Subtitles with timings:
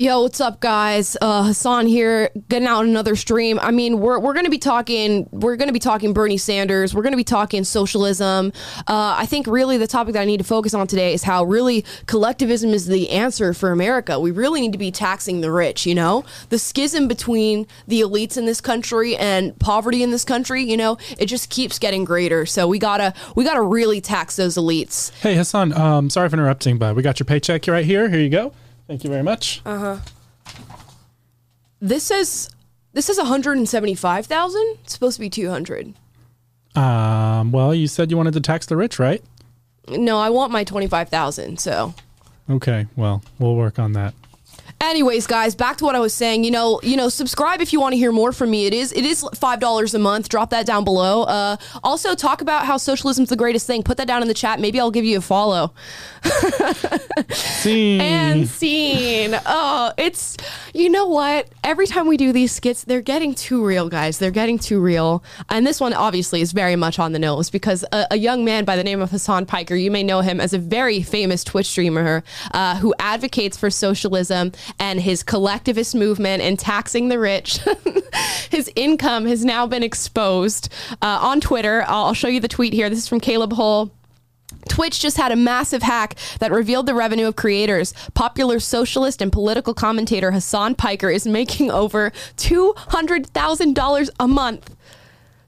[0.00, 1.16] Yo, what's up, guys?
[1.20, 3.58] Uh, Hassan here, getting out another stream.
[3.60, 5.28] I mean, we're, we're going to be talking.
[5.32, 6.94] We're going to be talking Bernie Sanders.
[6.94, 8.52] We're going to be talking socialism.
[8.86, 11.42] Uh, I think really the topic that I need to focus on today is how
[11.42, 14.20] really collectivism is the answer for America.
[14.20, 15.84] We really need to be taxing the rich.
[15.84, 20.62] You know, the schism between the elites in this country and poverty in this country.
[20.62, 22.46] You know, it just keeps getting greater.
[22.46, 25.10] So we gotta we gotta really tax those elites.
[25.22, 28.08] Hey Hassan, um, sorry for interrupting, but we got your paycheck right here.
[28.08, 28.52] Here you go.
[28.88, 29.60] Thank you very much.
[29.64, 29.98] Uh huh.
[31.80, 32.50] This says
[32.92, 34.60] this says 175,000.
[34.82, 35.94] It's supposed to be 200.
[36.74, 39.22] Um, well, you said you wanted to tax the rich, right?
[39.88, 41.58] No, I want my 25,000.
[41.58, 41.94] So.
[42.50, 44.14] Okay, well, we'll work on that.
[44.80, 46.44] Anyways, guys, back to what I was saying.
[46.44, 48.66] You know, you know, subscribe if you want to hear more from me.
[48.66, 50.28] It is it is five dollars a month.
[50.28, 51.24] Drop that down below.
[51.24, 53.82] Uh, also, talk about how socialism's the greatest thing.
[53.82, 54.60] Put that down in the chat.
[54.60, 55.72] Maybe I'll give you a follow.
[57.30, 59.38] scene and scene.
[59.46, 60.36] Oh, it's
[60.74, 61.48] you know what?
[61.64, 64.18] Every time we do these skits, they're getting too real, guys.
[64.18, 65.24] They're getting too real.
[65.48, 68.64] And this one obviously is very much on the nose because a, a young man
[68.64, 71.66] by the name of Hassan Piker, you may know him as a very famous Twitch
[71.66, 77.60] streamer uh, who advocates for socialism and his collectivist movement and taxing the rich.
[78.50, 81.84] his income has now been exposed uh, on Twitter.
[81.86, 82.88] I'll show you the tweet here.
[82.90, 83.90] This is from Caleb Hull.
[84.68, 87.92] Twitch just had a massive hack that revealed the revenue of creators.
[88.14, 94.76] Popular socialist and political commentator Hassan Piker is making over $200,000 a month.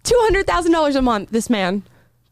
[0.05, 1.83] $200,000 a month, this man.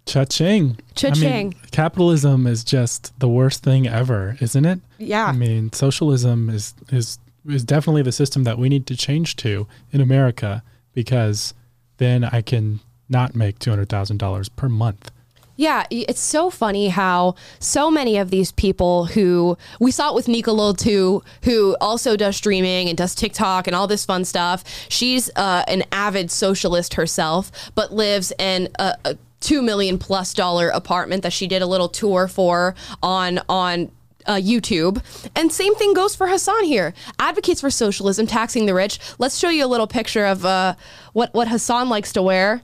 [0.08, 0.78] Cha-ching.
[0.94, 1.28] Cha-ching.
[1.28, 4.80] I mean, capitalism is just the worst thing ever, isn't it?
[4.98, 5.26] Yeah.
[5.26, 9.66] I mean, socialism is is is definitely the system that we need to change to
[9.92, 11.54] in America because
[11.98, 15.10] then I can not make $200,000 per month.
[15.56, 20.28] Yeah, it's so funny how so many of these people who we saw it with
[20.28, 24.62] Lil too, who also does streaming and does TikTok and all this fun stuff.
[24.88, 30.68] She's uh, an avid socialist herself, but lives in a, a two million plus dollar
[30.68, 33.90] apartment that she did a little tour for on on
[34.26, 35.02] uh, YouTube.
[35.34, 36.94] And same thing goes for Hassan here.
[37.18, 38.98] Advocates for socialism, taxing the rich.
[39.18, 40.74] Let's show you a little picture of uh,
[41.12, 42.62] what what Hassan likes to wear.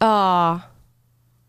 [0.00, 0.66] Ah.
[0.66, 0.69] Uh,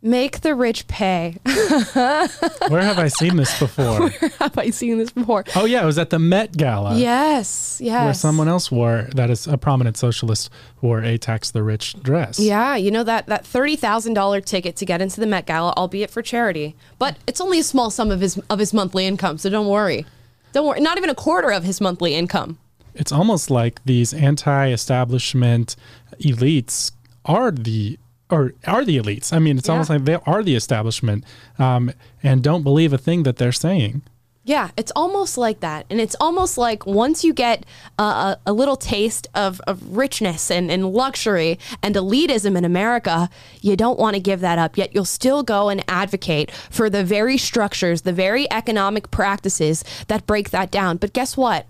[0.04, 1.38] Make the rich pay.
[1.46, 4.10] Where have I seen this before?
[4.10, 5.46] Where have I seen this before?
[5.56, 6.98] Oh yeah, it was at the Met Gala.
[6.98, 8.04] Yes, yes.
[8.04, 10.50] Where someone else wore that is a prominent socialist
[10.82, 12.40] wore a tax the rich dress.
[12.40, 15.74] Yeah, you know that that thirty thousand dollar ticket to get into the Met Gala,
[15.78, 19.38] albeit for charity, but it's only a small sum of his of his monthly income.
[19.38, 20.08] So don't worry,
[20.52, 20.80] don't worry.
[20.80, 22.58] Not even a quarter of his monthly income.
[22.96, 25.76] It's almost like these anti-establishment
[26.20, 26.92] elites
[27.24, 28.00] are the
[28.32, 29.34] or are the elites.
[29.34, 29.74] I mean, it's yeah.
[29.74, 31.24] almost like they are the establishment
[31.60, 31.92] um,
[32.24, 34.02] and don't believe a thing that they're saying.
[34.44, 35.86] Yeah, it's almost like that.
[35.92, 37.64] And it's almost like once you get
[38.00, 43.30] a, a, little taste of, of richness and, and luxury and elitism in America,
[43.62, 44.78] you don't want to give that up.
[44.78, 50.26] Yet you'll still go and advocate for the very structures, the very economic practices that
[50.26, 50.98] break that down.
[50.98, 51.68] But guess what?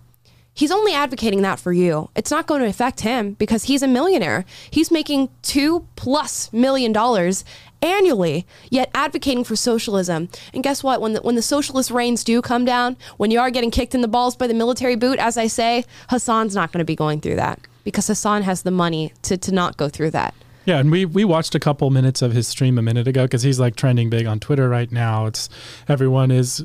[0.54, 2.10] He's only advocating that for you.
[2.16, 4.46] It's not going to affect him because he's a millionaire.
[4.70, 7.44] He's making two plus million dollars
[7.82, 10.30] annually, yet advocating for socialism.
[10.54, 11.02] And guess what?
[11.02, 14.02] When the, when the socialist reigns do come down, when you are getting kicked in
[14.02, 17.22] the balls by the military boot, as I say, Hassan's not going to be going
[17.22, 20.36] through that because Hassan has the money to, to not go through that.
[20.66, 23.42] Yeah, and we we watched a couple minutes of his stream a minute ago because
[23.42, 25.26] he's like trending big on Twitter right now.
[25.26, 25.50] It's
[25.88, 26.64] everyone is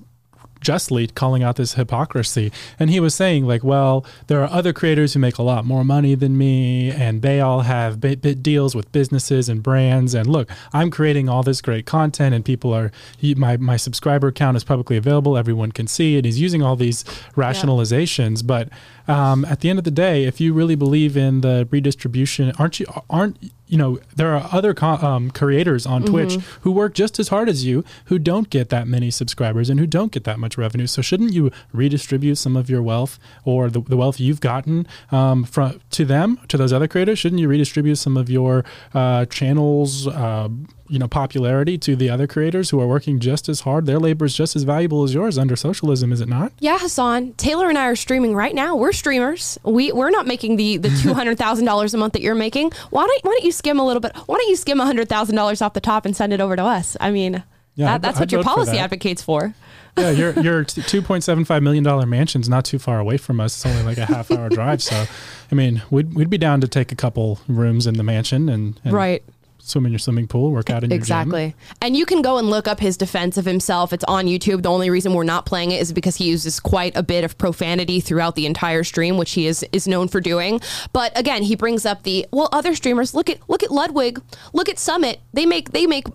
[0.60, 2.52] justly calling out this hypocrisy.
[2.78, 5.84] And he was saying, like, well, there are other creators who make a lot more
[5.84, 10.14] money than me, and they all have bit, bit deals with businesses and brands.
[10.14, 12.90] And look, I'm creating all this great content, and people are
[13.36, 15.36] my my subscriber count is publicly available.
[15.36, 16.24] Everyone can see it.
[16.24, 18.46] He's using all these rationalizations, yeah.
[18.46, 18.68] but
[19.08, 22.80] um, at the end of the day, if you really believe in the redistribution, aren't
[22.80, 23.36] you aren't
[23.68, 26.12] you know there are other co- um, creators on mm-hmm.
[26.12, 29.80] Twitch who work just as hard as you who don't get that many subscribers and
[29.80, 30.86] who don't get that much revenue.
[30.86, 35.44] So shouldn't you redistribute some of your wealth or the, the wealth you've gotten um,
[35.44, 37.18] from to them to those other creators?
[37.18, 38.64] Shouldn't you redistribute some of your
[38.94, 40.06] uh, channels?
[40.06, 40.48] Uh,
[40.88, 43.86] you know popularity to the other creators who are working just as hard.
[43.86, 46.52] Their labor is just as valuable as yours under socialism, is it not?
[46.58, 47.32] Yeah, Hassan.
[47.34, 48.76] Taylor and I are streaming right now.
[48.76, 49.58] We're streamers.
[49.64, 52.72] We we're not making the the two hundred thousand dollars a month that you're making.
[52.90, 54.16] Why don't why don't you skim a little bit?
[54.26, 56.62] Why don't you skim hundred thousand dollars off the top and send it over to
[56.62, 56.96] us?
[57.00, 57.42] I mean,
[57.74, 59.54] yeah, that, that's I'd what your policy advocates for.
[59.98, 63.40] yeah, your your two point seven five million dollar mansion's not too far away from
[63.40, 63.56] us.
[63.56, 64.82] It's only like a half hour drive.
[64.82, 65.06] So,
[65.50, 68.80] I mean, we'd we'd be down to take a couple rooms in the mansion and,
[68.84, 69.22] and right
[69.68, 71.02] swim in your swimming pool, work out in your gym.
[71.02, 71.54] Exactly.
[71.82, 73.92] And you can go and look up his defense of himself.
[73.92, 74.62] It's on YouTube.
[74.62, 77.36] The only reason we're not playing it is because he uses quite a bit of
[77.38, 80.60] profanity throughout the entire stream, which he is is known for doing.
[80.92, 84.20] But again, he brings up the well, other streamers look at look at Ludwig,
[84.52, 85.20] look at Summit.
[85.32, 86.06] They make they make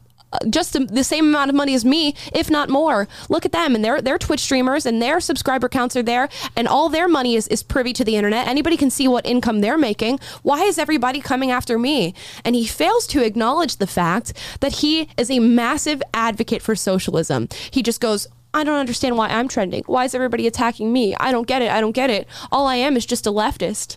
[0.49, 3.07] just the, same amount of money as me, if not more.
[3.29, 6.67] Look at them, and they're they're Twitch streamers, and their subscriber counts are there, and
[6.67, 8.47] all their money is is privy to the internet.
[8.47, 10.19] Anybody can see what income they're making.
[10.43, 12.13] Why is everybody coming after me?
[12.45, 17.47] And he fails to acknowledge the fact that he is a massive advocate for socialism.
[17.71, 18.27] He just goes.
[18.53, 19.83] I don't understand why I'm trending.
[19.85, 21.15] Why is everybody attacking me?
[21.15, 21.71] I don't get it.
[21.71, 22.27] I don't get it.
[22.51, 23.95] All I am is just a leftist.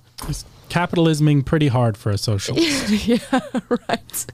[0.74, 3.06] Capitalisming pretty hard for a socialist.
[3.06, 3.18] yeah,
[3.88, 4.26] right.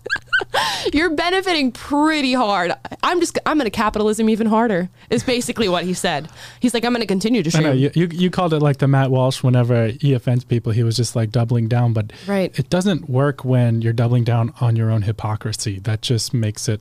[0.94, 2.72] You're benefiting pretty hard.
[3.02, 4.88] I'm just I'm gonna capitalism even harder.
[5.10, 6.30] Is basically what he said.
[6.60, 8.88] He's like I'm gonna continue to I know you, you, you called it like the
[8.88, 11.92] Matt Walsh whenever he offends people, he was just like doubling down.
[11.92, 12.58] But Right.
[12.58, 15.78] it doesn't work when you're doubling down on your own hypocrisy.
[15.80, 16.80] That just makes it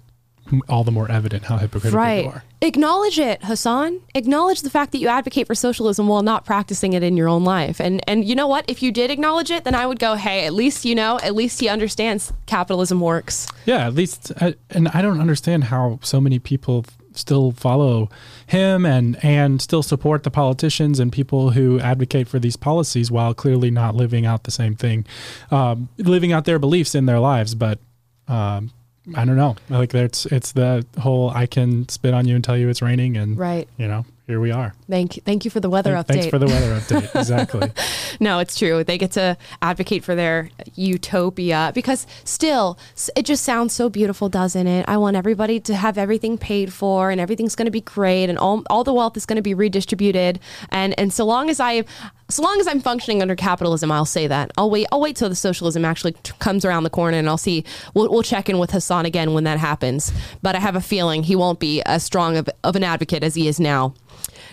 [0.68, 2.24] all the more evident how hypocritical Right.
[2.25, 2.44] you are.
[2.62, 4.00] Acknowledge it, Hassan.
[4.16, 7.44] Acknowledge the fact that you advocate for socialism while not practicing it in your own
[7.44, 7.80] life.
[7.80, 8.66] And and you know what?
[8.68, 11.36] If you did acknowledge it, then I would go, hey, at least you know, at
[11.36, 13.48] least he understands capitalism works.
[13.66, 18.07] Yeah, at least, I, and I don't understand how so many people still follow
[18.48, 23.34] him and and still support the politicians and people who advocate for these policies while
[23.34, 25.06] clearly not living out the same thing,
[25.50, 27.56] um, living out their beliefs in their lives.
[27.56, 27.80] But
[28.28, 28.72] um,
[29.16, 29.56] I don't know.
[29.70, 33.18] Like it's it's the whole I can spit on you and tell you it's raining,
[33.18, 33.68] and Right.
[33.78, 34.74] you know here we are.
[34.90, 36.08] Thank thank you for the weather update.
[36.08, 37.16] Thanks for the weather update.
[37.16, 37.72] Exactly.
[38.22, 38.84] No, it's true.
[38.84, 42.78] They get to advocate for their utopia because still,
[43.16, 44.84] it just sounds so beautiful, doesn't it?
[44.90, 48.38] I want everybody to have everything paid for and everything's going to be great and
[48.38, 50.40] all, all the wealth is going to be redistributed.
[50.70, 51.86] And, and so long as I,
[52.30, 54.52] so long as I'm functioning under capitalism, I'll say that.
[54.58, 57.38] I'll wait, I'll wait till the socialism actually t- comes around the corner and I'll
[57.38, 60.12] see, we'll, we'll check in with Hassan again when that happens.
[60.42, 63.36] But I have a feeling he won't be as strong of, of an advocate as
[63.36, 63.94] he is now.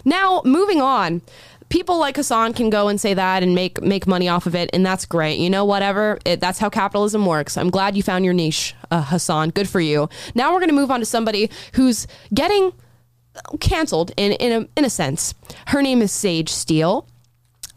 [0.05, 1.23] Now, moving on.
[1.69, 4.71] People like Hassan can go and say that and make make money off of it,
[4.73, 5.41] and that's great.
[5.41, 6.17] You know, whatever.
[6.25, 7.57] It, that's how capitalism works.
[7.57, 9.51] I'm glad you found your niche, uh, Hassan.
[9.51, 10.09] Good for you.
[10.37, 12.73] Now we're going to move on to somebody who's getting
[13.59, 15.35] canceled in in a, in a sense.
[15.67, 17.09] Her name is Sage Steele.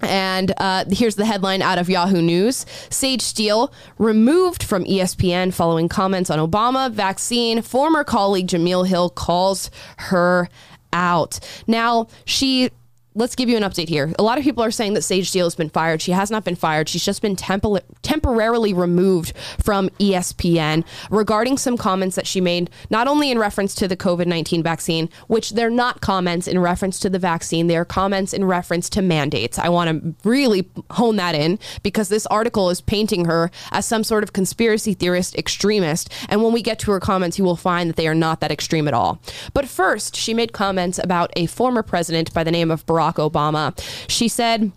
[0.01, 5.89] And uh, here's the headline out of Yahoo News Sage Steele removed from ESPN following
[5.89, 7.61] comments on Obama vaccine.
[7.61, 10.49] Former colleague Jemele Hill calls her
[10.93, 11.39] out.
[11.67, 12.71] Now, she.
[13.19, 14.13] Let's give you an update here.
[14.17, 16.01] A lot of people are saying that Sage Steele has been fired.
[16.01, 16.87] She has not been fired.
[16.87, 23.09] She's just been tempor- temporarily removed from ESPN regarding some comments that she made, not
[23.09, 27.09] only in reference to the COVID 19 vaccine, which they're not comments in reference to
[27.09, 29.59] the vaccine, they are comments in reference to mandates.
[29.59, 34.05] I want to really hone that in because this article is painting her as some
[34.05, 36.09] sort of conspiracy theorist extremist.
[36.29, 38.49] And when we get to her comments, you will find that they are not that
[38.49, 39.21] extreme at all.
[39.53, 43.77] But first, she made comments about a former president by the name of Barack Obama.
[44.09, 44.71] She said,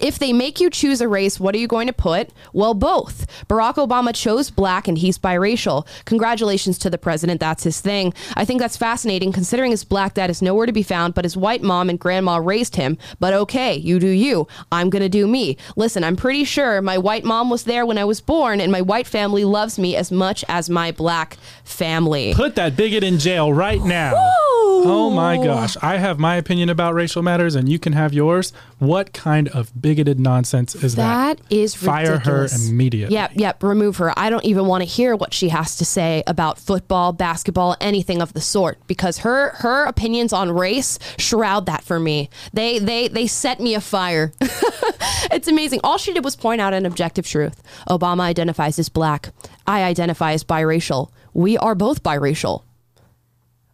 [0.00, 2.30] if they make you choose a race, what are you going to put?
[2.52, 3.26] Well, both.
[3.48, 5.86] Barack Obama chose black and he's biracial.
[6.04, 7.40] Congratulations to the president.
[7.40, 8.14] That's his thing.
[8.34, 11.36] I think that's fascinating considering his black dad is nowhere to be found, but his
[11.36, 12.96] white mom and grandma raised him.
[13.20, 14.46] But okay, you do you.
[14.70, 15.56] I'm going to do me.
[15.76, 18.80] Listen, I'm pretty sure my white mom was there when I was born, and my
[18.80, 22.34] white family loves me as much as my black family.
[22.34, 24.12] Put that bigot in jail right now.
[24.84, 25.76] Oh my gosh.
[25.80, 28.52] I have my opinion about racial matters and you can have yours.
[28.78, 31.38] What kind of bigoted nonsense is that?
[31.38, 32.66] That is Fire ridiculous.
[32.66, 33.14] her immediately.
[33.14, 33.62] Yep, yep.
[33.62, 34.16] Remove her.
[34.18, 38.22] I don't even want to hear what she has to say about football, basketball, anything
[38.22, 42.30] of the sort, because her her opinions on race shroud that for me.
[42.52, 44.32] They they they set me afire.
[44.40, 45.80] it's amazing.
[45.84, 47.62] All she did was point out an objective truth.
[47.88, 49.30] Obama identifies as black.
[49.66, 51.10] I identify as biracial.
[51.34, 52.62] We are both biracial.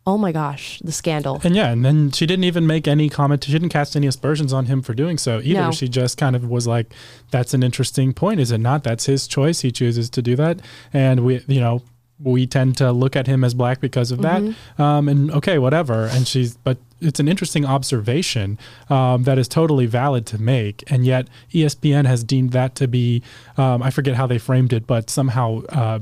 [0.08, 1.38] Oh my gosh, the scandal.
[1.44, 3.44] And yeah, and then she didn't even make any comment.
[3.44, 5.60] She didn't cast any aspersions on him for doing so either.
[5.60, 5.70] No.
[5.70, 6.94] She just kind of was like,
[7.30, 8.84] "That's an interesting point, is it not?
[8.84, 9.60] That's his choice.
[9.60, 10.60] He chooses to do that."
[10.94, 11.82] And we, you know,
[12.18, 14.42] we tend to look at him as black because of that.
[14.78, 16.06] Um, and okay, whatever.
[16.06, 20.90] And she's, but it's an interesting observation um, that is totally valid to make.
[20.90, 23.22] And yet, ESPN has deemed that to be,
[23.58, 25.62] um, I forget how they framed it, but somehow.
[25.68, 25.98] Uh,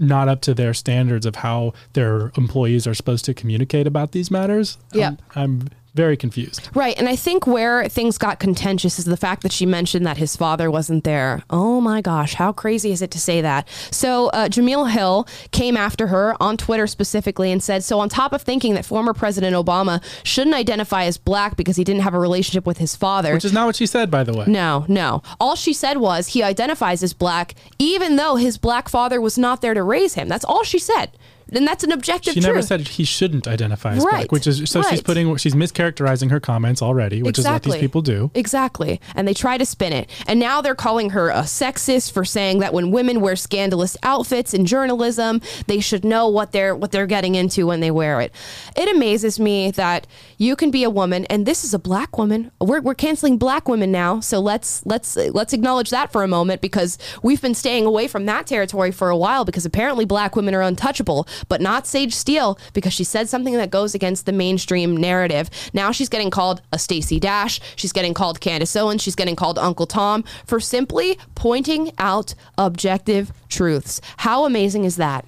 [0.00, 4.30] not up to their standards of how their employees are supposed to communicate about these
[4.30, 4.78] matters.
[4.92, 5.08] Yeah.
[5.08, 6.68] I'm, I'm very confused.
[6.74, 6.96] Right.
[6.98, 10.36] And I think where things got contentious is the fact that she mentioned that his
[10.36, 11.42] father wasn't there.
[11.50, 13.68] Oh my gosh, how crazy is it to say that?
[13.90, 18.32] So uh, Jemele Hill came after her on Twitter specifically and said, So, on top
[18.32, 22.18] of thinking that former President Obama shouldn't identify as black because he didn't have a
[22.18, 23.34] relationship with his father.
[23.34, 24.44] Which is not what she said, by the way.
[24.46, 25.22] No, no.
[25.40, 29.60] All she said was he identifies as black, even though his black father was not
[29.60, 30.28] there to raise him.
[30.28, 31.10] That's all she said
[31.52, 32.54] and that's an objective she truth.
[32.54, 34.12] never said he shouldn't identify as Right.
[34.12, 37.76] black, which is so she's putting she's mischaracterizing her comments already, which is what these
[37.76, 38.30] people do.
[38.34, 39.00] Exactly.
[39.14, 40.08] And they try to spin it.
[40.26, 44.54] And now they're calling her a sexist for saying that when women wear scandalous outfits
[44.54, 48.32] in journalism, they should know what they're what they're getting into when they wear it.
[48.76, 50.06] It amazes me that
[50.38, 52.50] you can be a woman and this is a black woman.
[52.60, 54.20] We're, we're canceling black women now.
[54.20, 58.26] So let's let's let's acknowledge that for a moment because we've been staying away from
[58.26, 62.58] that territory for a while because apparently black women are untouchable, but not Sage Steele
[62.72, 65.50] because she said something that goes against the mainstream narrative.
[65.72, 67.60] Now she's getting called a Stacey Dash.
[67.76, 69.02] She's getting called Candace Owens.
[69.02, 74.00] She's getting called Uncle Tom for simply pointing out objective truths.
[74.18, 75.24] How amazing is that?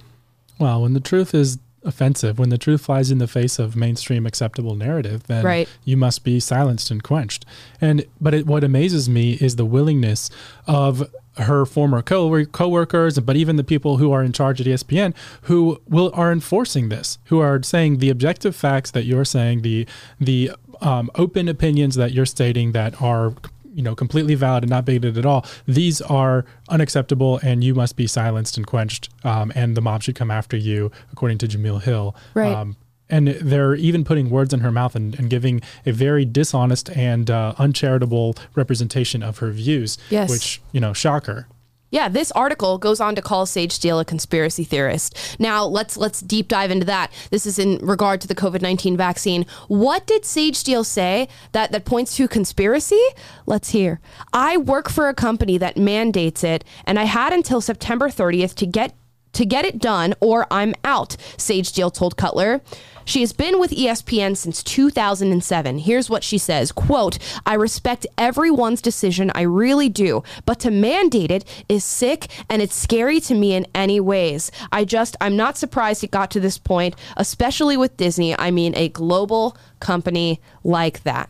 [0.58, 4.24] Well, when the truth is offensive, when the truth flies in the face of mainstream
[4.26, 5.68] acceptable narrative, then Right.
[5.84, 7.44] you must be silenced and quenched.
[7.80, 10.30] And but it, what amazes me is the willingness
[10.68, 15.14] of her former co coworkers, but even the people who are in charge at ESPN,
[15.42, 19.86] who will are enforcing this, who are saying the objective facts that you're saying, the
[20.20, 23.34] the um, open opinions that you're stating that are
[23.74, 27.96] you know completely valid and not bigoted at all these are unacceptable and you must
[27.96, 31.80] be silenced and quenched um, and the mob should come after you according to Jemele
[31.82, 32.52] Hill Right.
[32.52, 32.76] um,
[33.12, 37.30] and they're even putting words in her mouth and, and giving a very dishonest and
[37.30, 40.28] uh, uncharitable representation of her views Yes.
[40.30, 41.46] which you know shocker
[41.90, 45.36] Yeah, this article goes on to call Sage Steele a conspiracy theorist.
[45.38, 47.12] Now let's let's deep dive into that.
[47.30, 49.44] This is in regard to the COVID nineteen vaccine.
[49.68, 53.04] What did Sage Steele say that that points to conspiracy?
[53.44, 54.00] Let's hear.
[54.32, 58.66] I work for a company that mandates it, and I had until September thirtieth to
[58.66, 58.94] get
[59.34, 62.60] to get it done or I'm out, Sage Steele told Cutler.
[63.04, 65.78] She has been with ESPN since 2007.
[65.78, 71.30] Here's what she says, quote, I respect everyone's decision, I really do, but to mandate
[71.30, 74.50] it is sick and it's scary to me in any ways.
[74.70, 78.38] I just I'm not surprised it got to this point, especially with Disney.
[78.38, 81.28] I mean a global company like that.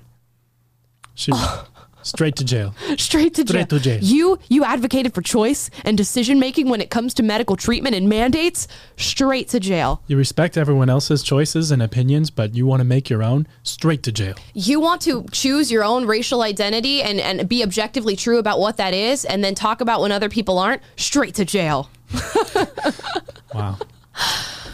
[1.14, 1.66] she's oh.
[2.02, 3.64] Straight to jail Straight to jail.
[3.64, 3.98] Straight to jail.
[4.02, 8.08] You you advocated for choice and decision making when it comes to medical treatment and
[8.08, 8.68] mandates.
[8.96, 10.02] Straight to jail.
[10.06, 14.02] you respect everyone else's choices and opinions but you want to make your own straight
[14.02, 18.38] to jail You want to choose your own racial identity and, and be objectively true
[18.38, 20.82] about what that is, and then talk about when other people aren't.
[20.96, 21.90] Straight to jail.
[23.54, 23.78] wow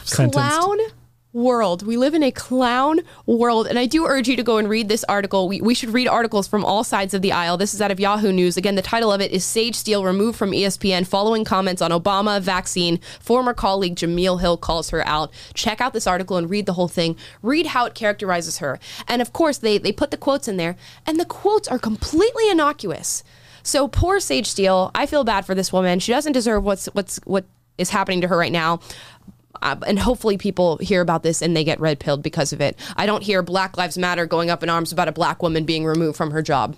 [0.04, 0.94] Sentenced.
[1.38, 1.86] World.
[1.86, 3.66] We live in a clown world.
[3.66, 5.48] And I do urge you to go and read this article.
[5.48, 7.56] We, we should read articles from all sides of the aisle.
[7.56, 8.56] This is out of Yahoo News.
[8.56, 12.40] Again, the title of it is Sage Steele removed from ESPN following comments on Obama
[12.40, 12.98] vaccine.
[13.20, 15.30] Former colleague Jemele Hill calls her out.
[15.54, 17.16] Check out this article and read the whole thing.
[17.42, 18.78] Read how it characterizes her.
[19.06, 20.76] And of course, they, they put the quotes in there,
[21.06, 23.22] and the quotes are completely innocuous.
[23.62, 24.90] So poor Sage Steele.
[24.94, 26.00] I feel bad for this woman.
[26.00, 27.44] She doesn't deserve what's what's what
[27.76, 28.80] is happening to her right now.
[29.62, 32.78] Uh, and hopefully people hear about this and they get red pilled because of it.
[32.96, 35.84] I don't hear Black Lives Matter going up in arms about a black woman being
[35.84, 36.76] removed from her job.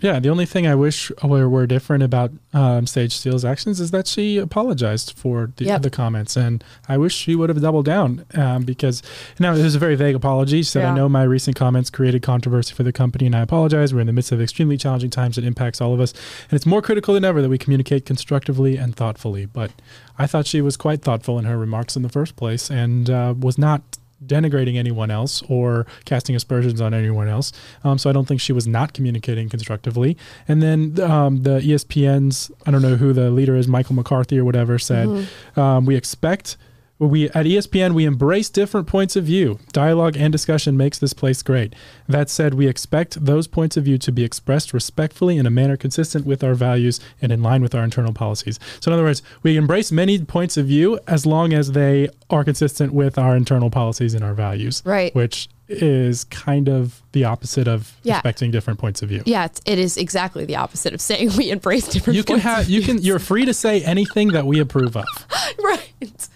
[0.00, 3.90] Yeah, the only thing I wish were, were different about um, Sage Steele's actions is
[3.92, 5.82] that she apologized for the, Yep.
[5.82, 9.02] the comments, and I wish she would have doubled down um, because
[9.40, 10.58] now it was a very vague apology.
[10.58, 10.92] She said, Yeah.
[10.92, 13.94] "I know my recent comments created controversy for the company, and I apologize.
[13.94, 16.12] We're in the midst of extremely challenging times that impacts all of us,
[16.50, 19.70] and it's more critical than ever that we communicate constructively and thoughtfully." But
[20.18, 23.34] I thought she was quite thoughtful in her remarks in the first place, and uh,
[23.38, 23.82] was not
[24.24, 27.52] denigrating anyone else or casting aspersions on anyone else.
[27.84, 30.16] Um, so I don't think she was not communicating constructively.
[30.48, 34.44] And then um, the ESPN's, I don't know who the leader is, Michael McCarthy or
[34.44, 36.56] whatever, said, um, we expect.
[36.98, 39.58] We at ESPN we embrace different points of view.
[39.72, 41.74] Dialogue and discussion makes this place great.
[42.08, 45.76] That said, we expect those points of view to be expressed respectfully in a manner
[45.76, 48.58] consistent with our values and in line with our internal policies.
[48.80, 52.44] So in other words, we embrace many points of view as long as they are
[52.44, 54.82] consistent with our internal policies and our values.
[54.86, 55.14] Right.
[55.14, 58.14] Which is kind of the opposite of Yeah.
[58.14, 59.22] respecting different points of view.
[59.26, 62.60] Yeah, it's, it is exactly the opposite of saying we embrace different You can have
[62.64, 62.94] of you view.
[62.94, 65.04] can you're free to say anything that we approve of.
[65.62, 66.28] right.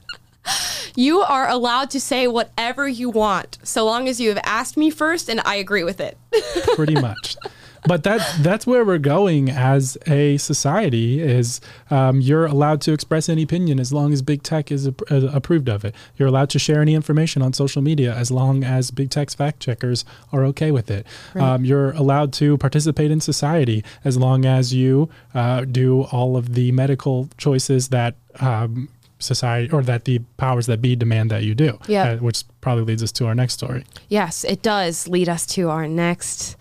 [0.97, 4.91] You are allowed to say whatever you want, so long as you have asked me
[4.91, 6.19] first and I agree with it.
[6.75, 7.37] pretty much.
[7.87, 11.21] but that that's where we're going as a society.
[11.21, 15.01] Is um, you're allowed to express any opinion as long as big tech is ap-
[15.11, 15.95] uh, approved of it.
[16.17, 19.61] You're allowed to share any information on social media as long as big tech's fact
[19.61, 21.07] checkers are okay with it.
[21.35, 26.55] Um, you're allowed to participate in society as long as you uh, do all of
[26.55, 28.17] the medical choices that.
[28.41, 28.89] Um,
[29.21, 32.11] society or that the powers that be demand that you do Yeah.
[32.13, 35.69] uh, which probably leads us to our next story Yes, it does lead us to
[35.71, 36.57] our next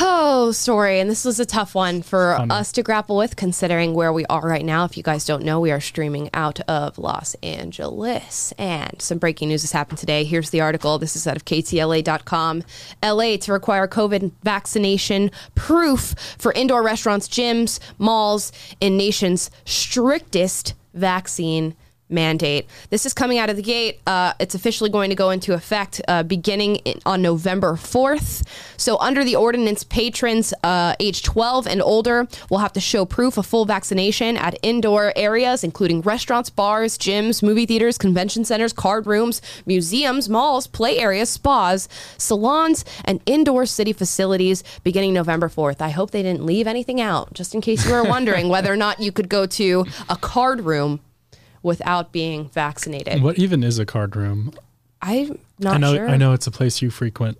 [0.00, 2.50] oh story, and this was a tough one for Funny.
[2.50, 4.84] us to grapple with, considering where we are right now.
[4.84, 9.50] If you guys don't know, we are streaming out of Los Angeles, and some breaking
[9.50, 10.24] news has happened today.
[10.24, 10.98] Here's the article.
[10.98, 12.64] This is out of KTLA.com.
[13.04, 21.74] LA to require COVID vaccination proof for indoor restaurants, gyms, malls in nation's strictest vaccine
[22.08, 22.66] mandate.
[22.90, 24.00] This is coming out of the gate.
[24.06, 28.46] Uh, it's officially going to go into effect uh, beginning in, on November 4th.
[28.76, 33.38] So, under the ordinance, patrons uh, age 12 and older will have to show proof
[33.38, 39.06] of full vaccination at indoor areas, including restaurants, bars, gyms, movie theaters, convention centers, card
[39.06, 45.80] rooms, museums, malls, play areas, spas, salons, and indoor city facilities beginning November 4th.
[45.80, 48.76] I hope they didn't leave anything out, just in case you were wondering whether or
[48.76, 51.00] not you could go to a card room
[51.64, 53.20] without being vaccinated.
[53.22, 54.52] what even is a card room
[55.02, 56.08] I'm not I know sure.
[56.08, 57.38] I know it's a place you frequent.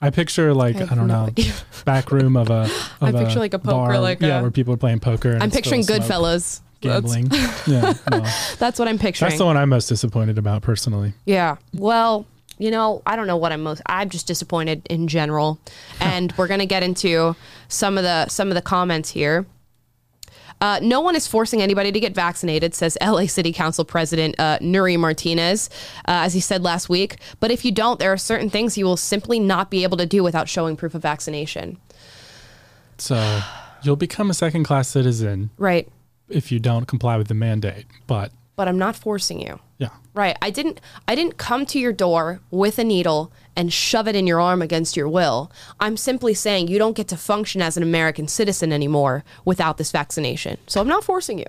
[0.00, 1.52] I picture like I I, don't no know idea.
[1.84, 2.62] back room of a.
[3.02, 5.32] Of I picture like a poker, bar, like yeah, a- where people are playing poker.
[5.32, 6.60] And I'm picturing Goodfellas.
[6.80, 7.28] gambling.
[7.66, 8.20] yeah, no.
[8.58, 9.30] That's what I'm picturing.
[9.30, 11.12] that's the one I'm most disappointed about personally.
[11.26, 11.56] Yeah.
[11.74, 12.26] Well,
[12.58, 13.82] you know, I don't know what I'm most.
[13.86, 15.58] I'm just disappointed in general,
[16.00, 17.34] and we're gonna get into
[17.68, 19.46] some of the some of the comments here.
[20.62, 24.58] Uh, no one is forcing anybody to get vaccinated, says LA City Council President uh,
[24.60, 25.68] Nury Martinez,
[26.06, 27.16] uh, as he said last week.
[27.40, 30.06] But if you don't, there are certain things you will simply not be able to
[30.06, 31.78] do without showing proof of vaccination.
[32.96, 33.40] So
[33.82, 35.88] you'll become a second class citizen Right.
[36.28, 37.86] if you don't comply with the mandate.
[38.06, 39.58] But But I'm not forcing you.
[40.14, 40.36] Right.
[40.42, 40.78] I didn't
[41.08, 44.60] I didn't come to your door with a needle and shove it in your arm
[44.60, 45.50] against your will.
[45.80, 49.90] I'm simply saying you don't get to function as an American citizen anymore without this
[49.90, 50.58] vaccination.
[50.66, 51.46] So I'm not forcing you.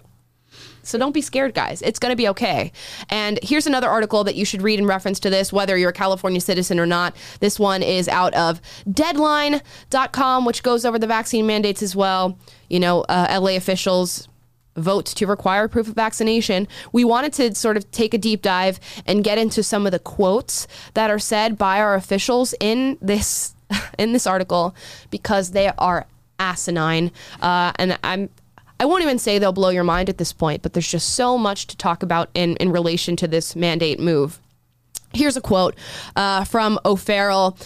[0.83, 1.81] So don't be scared, guys.
[1.81, 2.71] It's going to be okay.
[3.09, 5.93] And here's another article that you should read in reference to this, whether you're a
[5.93, 7.15] California citizen or not.
[7.39, 12.37] This one is out of deadline.com, which goes over the vaccine mandates as well.
[12.69, 14.27] You know, uh, LA officials
[14.75, 16.67] vote to require proof of vaccination.
[16.91, 19.99] We wanted to sort of take a deep dive and get into some of the
[19.99, 23.55] quotes that are said by our officials in this
[23.97, 24.75] in this article
[25.09, 26.05] because they are
[26.39, 27.11] asinine.
[27.41, 28.29] Uh, and I'm
[28.79, 31.37] I won't even say they'll blow your mind at this point, but there's just so
[31.37, 34.39] much to talk about in, in relation to this mandate move.
[35.13, 35.75] Here's a quote
[36.15, 37.57] uh, from O'Farrell.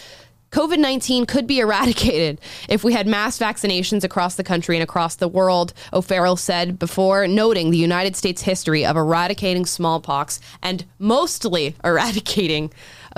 [0.52, 5.16] COVID 19 could be eradicated if we had mass vaccinations across the country and across
[5.16, 11.76] the world, O'Farrell said before, noting the United States' history of eradicating smallpox and mostly
[11.84, 12.72] eradicating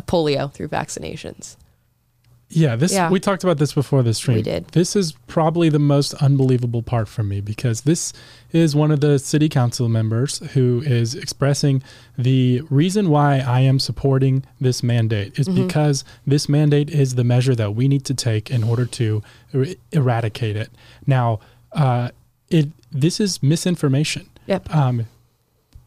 [0.07, 1.55] polio through vaccinations.
[2.49, 2.75] Yeah.
[2.75, 3.09] This Yeah.
[3.09, 4.37] we talked about this before the stream.
[4.37, 4.67] We did.
[4.69, 8.11] This is probably the most unbelievable part for me because this
[8.51, 11.83] is one of the city council members who is expressing
[12.17, 15.67] the reason why I am supporting this mandate is Mm-hmm.
[15.67, 19.21] because this mandate is the measure that we need to take in order to
[19.53, 20.69] er- eradicate it.
[21.05, 21.39] Now,
[21.73, 22.09] uh,
[22.49, 24.27] it this is misinformation.
[24.47, 24.73] Yep.
[24.73, 25.05] Um,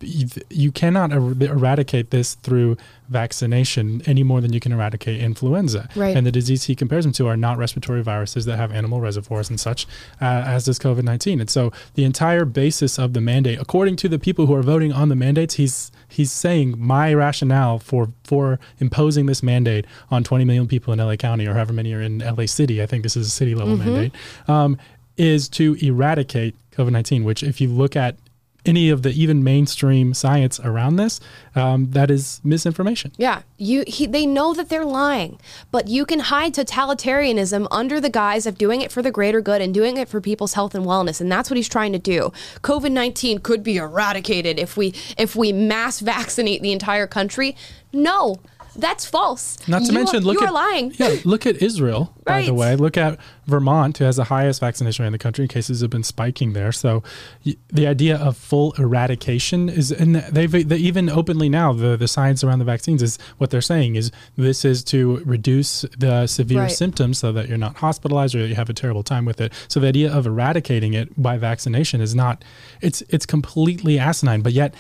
[0.03, 2.77] you, cannot er- eradicate this through
[3.09, 5.89] vaccination any more than you can eradicate influenza.
[5.95, 6.17] Right.
[6.17, 9.51] And the disease he compares them to are not respiratory viruses that have animal reservoirs
[9.51, 9.87] and such,
[10.21, 11.41] uh, as does COVID 19.
[11.41, 14.93] And so the entire basis of the mandate, according to the people who are voting
[14.93, 20.45] on the mandates, he's he's saying my rationale for for imposing this mandate on 20
[20.45, 22.83] million people in LA County or however many are in LA City.
[22.83, 24.13] I think this is a city level mandate.
[24.49, 24.79] Um,
[25.17, 28.17] is to eradicate COVID 19, which, if you look at
[28.65, 31.21] any of the even mainstream science around this,
[31.55, 33.13] um, that is misinformation.
[33.17, 35.39] Yeah, you he, they know that they're lying,
[35.71, 39.61] but you can hide totalitarianism under the guise of doing it for the greater good
[39.61, 42.33] and doing it for people's health and wellness, and that's what he's trying to do.
[42.63, 47.57] COVID nineteen could be eradicated if we if we mass vaccinate the entire country.
[47.93, 48.37] No,
[48.77, 49.57] that's false.
[49.69, 50.93] Not to You mention, are, look you at are lying.
[50.97, 52.15] Yeah, look at Israel.
[52.25, 55.49] By the way, look at Vermont, who has the highest vaccination rate in the country.
[55.49, 56.71] Cases have been spiking there.
[56.73, 57.03] So,
[57.45, 62.09] y- the idea of full eradication is, and they've they even openly now the the
[62.09, 66.61] science around the vaccines is what they're saying is this is to reduce the severe
[66.63, 66.71] Right.
[66.71, 69.53] symptoms so that you're not hospitalized or that you have a terrible time with it.
[69.69, 72.45] So the idea of eradicating it by vaccination is not.
[72.81, 74.43] It's it's completely asinine.
[74.43, 74.75] But yet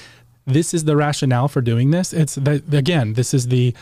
[0.46, 2.12] this is the rationale for doing this.
[2.12, 3.74] It's that again, this is the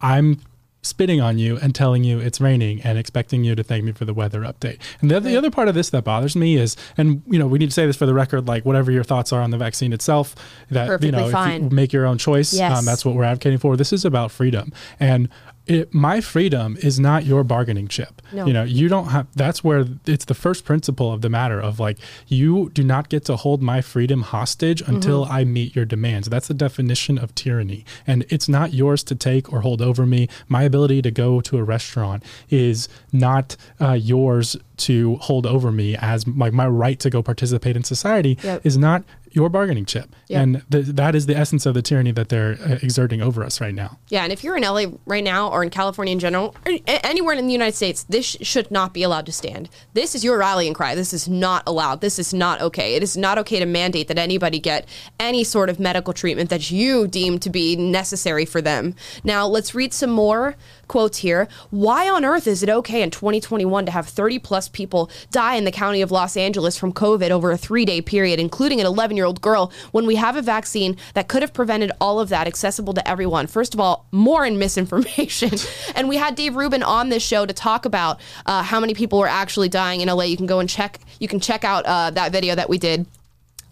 [0.00, 0.40] I'm
[0.82, 4.04] spitting on you and telling you it's raining and expecting you to thank me for
[4.04, 4.78] the weather update.
[5.00, 7.58] And the, the other part of this that bothers me is, and you know, we
[7.58, 9.92] need to say this for the record, like whatever your thoughts are on the vaccine
[9.92, 10.36] itself,
[10.70, 12.78] that Perfectly you know, if you make your own choice, Yes.
[12.78, 13.76] um, that's what we're advocating for.
[13.76, 15.28] This is about freedom and.
[15.66, 18.22] It, my freedom is not your bargaining chip.
[18.32, 18.46] No.
[18.46, 19.26] You know, you don't have.
[19.34, 21.98] That's where it's the first principle of the matter of like
[22.28, 26.28] you do not get to hold my freedom hostage until I meet your demands.
[26.28, 30.28] That's the definition of tyranny, and it's not yours to take or hold over me.
[30.48, 35.96] My ability to go to a restaurant is not uh, yours to hold over me
[35.96, 38.64] as like my right to go participate in society Yep.
[38.66, 40.42] is not your bargaining chip, Yep.
[40.42, 43.60] and th- that is the essence of the tyranny that they're uh, exerting over us
[43.60, 43.98] right now.
[44.08, 47.34] Yeah, and if you're in LA right now or in California in general, or anywhere
[47.34, 49.68] in the United States, this sh- should not be allowed to stand.
[49.92, 50.94] This is your rallying cry.
[50.94, 52.00] This is not allowed.
[52.00, 52.94] This is not okay.
[52.94, 54.88] It is not okay to mandate that anybody get
[55.20, 58.94] any sort of medical treatment that you deem to be necessary for them.
[59.22, 60.56] Now, let's read some more
[60.88, 61.48] quotes here.
[61.70, 65.64] Why on earth is it okay in 2021 to have 30 plus people die in
[65.64, 69.16] the county of Los Angeles from COVID over a three day period, including an 11
[69.16, 72.46] year old girl, when we have a vaccine that could have prevented all of that
[72.46, 73.46] accessible to everyone?
[73.46, 75.50] First of all, more in misinformation.
[75.94, 79.18] and we had Dave Rubin on this show to talk about uh, how many people
[79.18, 80.24] were actually dying in LA.
[80.24, 83.06] You can go and check, you can check out uh, that video that we did.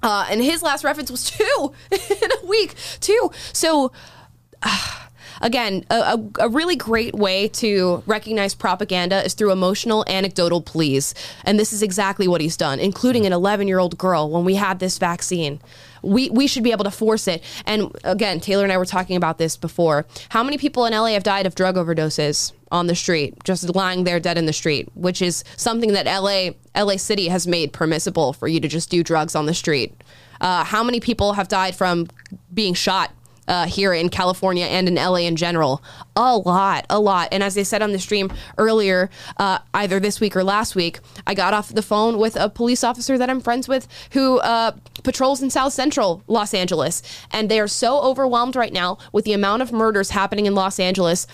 [0.02, 3.30] Uh, and his last reference was two in a week, two.
[3.54, 3.90] So,
[5.44, 11.14] again, a, a, a really great way to recognize propaganda is through emotional, anecdotal pleas.
[11.44, 14.54] And this is exactly what he's done, including an 11 year old girl when we
[14.54, 15.60] had this vaccine.
[16.02, 17.42] We, we should be able to force it.
[17.66, 20.06] And again, Taylor and I were talking about this before.
[20.30, 24.04] How many people in LA have died of drug overdoses on the street, just lying
[24.04, 28.32] there dead in the street, which is something that LA, LA City has made permissible
[28.32, 29.94] for you to just do drugs on the street?
[30.40, 32.08] Uh, how many people have died from
[32.52, 33.12] being shot
[33.48, 35.82] uh, here in California and in LA in general.
[36.16, 37.28] A lot, a lot.
[37.32, 41.00] And as I said on the stream earlier, uh, either this week or last week,
[41.26, 44.72] I got off the phone with a police officer that I'm friends with who uh,
[45.02, 47.02] patrols in South Central Los Angeles.
[47.30, 50.78] And they are so overwhelmed right now with the amount of murders happening in Los
[50.78, 51.26] Angeles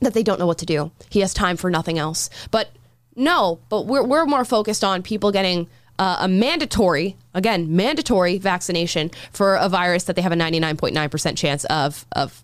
[0.00, 0.92] that they don't know what to do.
[1.10, 2.30] He has time for nothing else.
[2.50, 2.70] But
[3.16, 9.10] no, but we're, we're more focused on people getting uh, a mandatory, again, mandatory vaccination
[9.32, 12.42] for a virus that they have a 99.9% chance of, of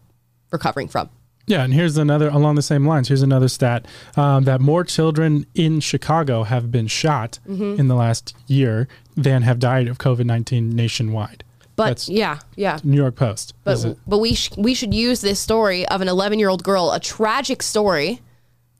[0.50, 1.11] recovering from.
[1.46, 3.09] Yeah, and here's another along the same lines.
[3.09, 3.85] Here's another stat
[4.16, 7.78] um, that more children in Chicago have been shot Mm-hmm.
[7.78, 11.44] in the last year than have died of COVID nineteen nationwide.
[11.76, 12.78] But That's yeah, yeah.
[12.85, 13.52] New York Post.
[13.64, 16.92] But, but we, sh- we should use this story of an 11 year old girl,
[16.92, 18.20] a tragic story,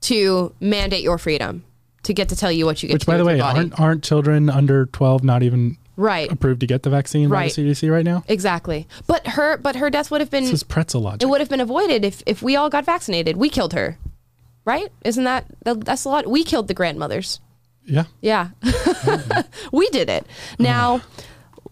[0.01, 1.65] to mandate your freedom,
[2.03, 3.79] to get to tell you what you get which, to do by the way, aren't
[3.79, 7.49] aren't children under twelve not even right, approved to get the vaccine Right.
[7.55, 8.23] by the CDC right now?
[8.27, 8.87] exactly.
[9.07, 11.23] But her, but her death would have been This is pretzel logic.
[11.23, 13.37] it would have been avoided if if we all got vaccinated.
[13.37, 13.97] We killed her,
[14.65, 14.91] right?
[15.03, 16.27] Isn't that that- that's a lot?
[16.27, 17.39] We killed the grandmothers.
[17.85, 18.05] yeah.
[18.21, 18.49] Yeah,
[19.71, 20.25] we did it.
[20.59, 21.01] Now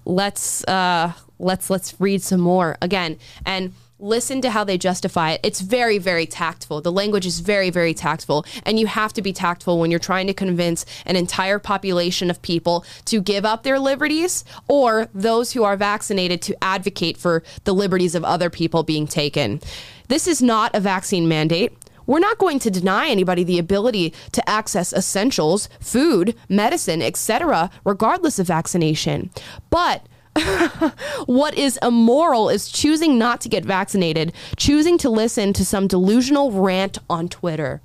[0.06, 3.74] let's uh, let's let's read some more again and
[4.04, 5.40] listen to how they justify it.
[5.44, 6.82] It's very very tactful.
[6.82, 10.28] The language is very very tactful, and you have to be tactful when you're trying
[10.28, 15.64] to convince an entire population of people to give up their liberties or those who
[15.64, 19.62] are vaccinated to advocate for the liberties of other people being taken.
[20.10, 21.72] This is not a vaccine mandate.
[22.06, 28.40] We're not going to deny anybody the ability to access essentials, food, medicine, etc., regardless
[28.40, 29.30] of vaccination.
[29.70, 30.06] But
[31.26, 36.52] what is immoral is choosing not to get vaccinated, choosing to listen to some delusional
[36.52, 37.82] rant on Twitter.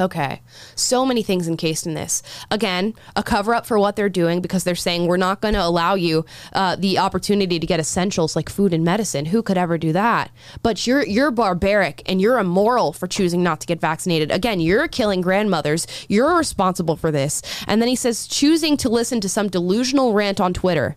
[0.00, 0.40] Okay.
[0.74, 2.22] So many things encased in this.
[2.50, 5.62] Again, a cover up for what they're doing because they're saying we're not going to
[5.62, 6.24] allow you
[6.54, 9.26] uh, the opportunity to get essentials like food and medicine.
[9.26, 10.30] Who could ever do that?
[10.62, 14.30] But you're you're barbaric and you're immoral for choosing not to get vaccinated.
[14.30, 15.86] Again, you're killing grandmothers.
[16.08, 17.42] You're responsible for this.
[17.66, 20.96] And then he says choosing to listen to some delusional rant on Twitter.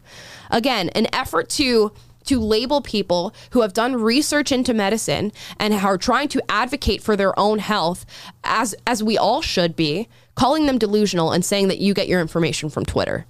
[0.52, 1.92] Again, an effort to
[2.26, 7.16] to label people who have done research into medicine and are trying to advocate for
[7.16, 8.06] their own health
[8.44, 12.20] as as we all should be calling them delusional and saying that you get your
[12.22, 13.26] information from Twitter.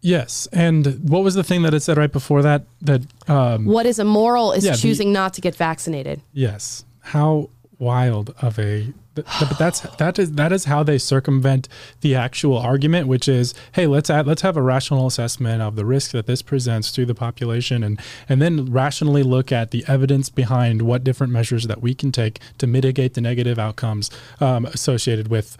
[0.00, 0.48] Yes.
[0.52, 2.64] And what was the thing that it said right before that?
[2.80, 6.20] That um, What is immoral is Yeah, the- choosing not to get vaccinated.
[6.32, 6.84] Yes.
[7.00, 7.50] How
[7.82, 11.68] wild of a but that's that is that is how they circumvent
[12.00, 15.84] the actual argument which is hey let's add, let's have a rational assessment of the
[15.84, 20.30] risk that this presents to the population and and then rationally look at the evidence
[20.30, 25.26] behind what different measures that we can take to mitigate the negative outcomes um, associated
[25.26, 25.58] with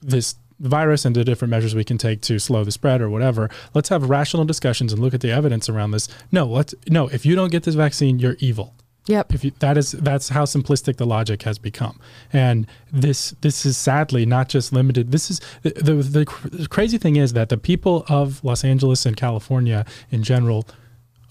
[0.00, 3.50] this virus and the different measures we can take to slow the spread or whatever.
[3.74, 6.08] Let's have rational discussions and look at the evidence around this.
[6.32, 8.74] No, let's no, if you don't get this vaccine, you're evil.
[9.08, 9.32] Yep.
[9.34, 12.00] If you, that is that's how simplistic the logic has become,
[12.32, 15.12] and this this is sadly not just limited.
[15.12, 19.06] This is the the, the cr- crazy thing is that the people of Los Angeles
[19.06, 20.66] and California in general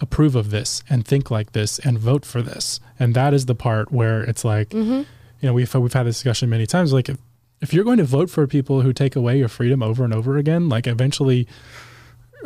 [0.01, 3.55] approve of this and think like this and vote for this, and that is the
[3.55, 4.91] part where it's like, Mm-hmm.
[4.91, 5.05] you
[5.43, 6.93] know, we've we've had this discussion many times.
[6.93, 7.17] Like, if,
[7.61, 10.37] if you're going to vote for people who take away your freedom over and over
[10.37, 11.47] again, like eventually,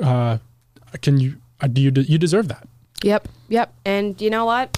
[0.01, 0.37] uh,
[1.01, 2.67] can you uh, do you you deserve that?
[3.03, 3.27] Yep.
[3.49, 3.73] Yep.
[3.85, 4.77] And you know what?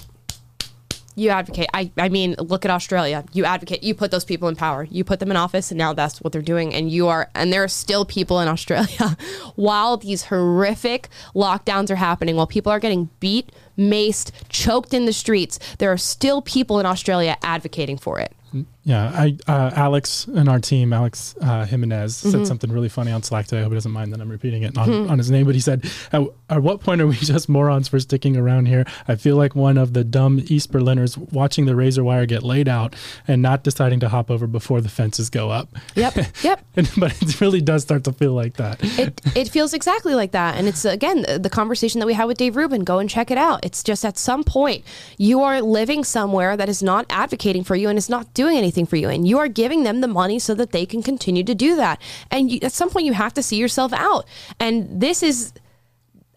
[1.14, 1.68] You advocate.
[1.74, 3.24] I, I mean, look at Australia.
[3.32, 3.82] You advocate.
[3.82, 4.84] You put those people in power.
[4.84, 6.72] You put them in office, and now that's what they're doing.
[6.72, 9.16] And you are, and there are still people in Australia
[9.56, 15.12] while these horrific lockdowns are happening, while people are getting beat, maced, choked in the
[15.12, 15.58] streets.
[15.78, 18.32] There are still people in Australia advocating for it.
[18.54, 18.66] Mm.
[18.84, 21.92] Yeah, I uh, Alex and our team, Alex uh, Jimenez,
[22.22, 22.30] Mm-hmm.
[22.30, 23.60] said something really funny on Slack today.
[23.60, 25.46] I hope he doesn't mind that I'm repeating it on, on his name.
[25.46, 28.84] But he said, at, "At what point are we just morons for sticking around here?
[29.06, 32.68] I feel like one of the dumb East Berliners watching the razor wire get laid
[32.68, 32.96] out
[33.28, 36.14] and not deciding to hop over before the fences go up." Yep.
[36.42, 36.64] Yep.
[36.76, 38.78] And, but it really does start to feel like that.
[38.98, 40.56] it, it feels exactly like that.
[40.56, 42.82] And it's, again, the conversation that we had with Dave Rubin.
[42.84, 43.64] Go and check it out.
[43.64, 44.82] It's just at some point,
[45.18, 48.71] you are living somewhere that is not advocating for you and is not doing anything
[48.86, 49.08] for you.
[49.08, 52.00] And you are giving them the money so that they can continue to do that.
[52.30, 54.26] And you, at some point, you have to see yourself out.
[54.58, 55.52] And this is,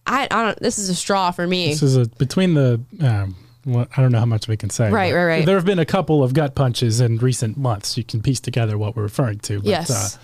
[0.06, 1.70] I, I don't, this is a straw for me.
[1.70, 2.82] This is a between the.
[3.02, 4.92] Um, well, I don't know how much we can say.
[4.92, 5.46] Right, right, right.
[5.46, 7.98] There have been a couple of gut punches in recent months.
[7.98, 9.58] You can piece together what we're referring to.
[9.58, 9.90] But, Yes.
[9.90, 10.20] Uh,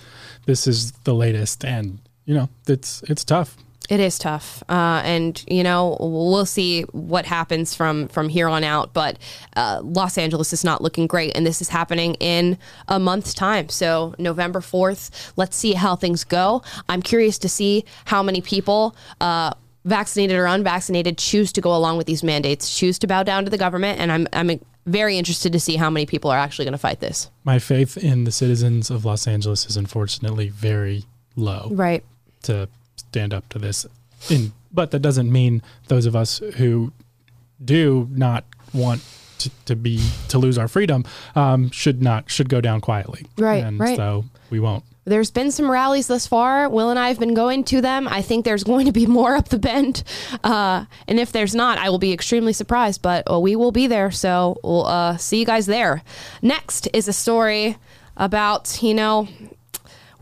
[0.46, 3.58] this is the latest, and you know it's it's tough.
[3.92, 8.64] It is tough, uh, and you know we'll see what happens from from here on
[8.64, 8.94] out.
[8.94, 9.20] But
[9.58, 13.68] uh, Los Angeles is not looking great, and this is happening in a month's time.
[13.68, 16.62] So November fourth, let's see how things go.
[16.88, 18.96] I'm curious to see how many people.
[19.20, 23.46] Uh, Vaccinated or unvaccinated, choose to go along with these mandates, choose to bow down
[23.46, 26.66] to the government, and I'm I'm very interested to see how many people are actually
[26.66, 27.32] going to fight this.
[27.44, 32.04] My faith in the citizens of Los Angeles is unfortunately very low Right.
[32.44, 33.86] to stand up to this.
[34.30, 36.94] In but that doesn't mean those of us who
[37.64, 39.04] do not want
[39.40, 41.04] to, to be to lose our freedom
[41.36, 43.26] um, should not should go down quietly.
[43.38, 43.98] Right, and right.
[43.98, 44.84] So we won't.
[45.04, 46.70] There's been some rallies thus far.
[46.70, 48.08] Will and I have been going to them.
[48.08, 50.04] I think there's going to be more up the bend.
[50.44, 53.88] Uh, and if there's not, I will be extremely surprised, but uh, we will be
[53.88, 54.12] there.
[54.12, 56.04] So we'll uh, see you guys there.
[56.44, 57.78] Next is a story
[58.16, 59.28] about, you know,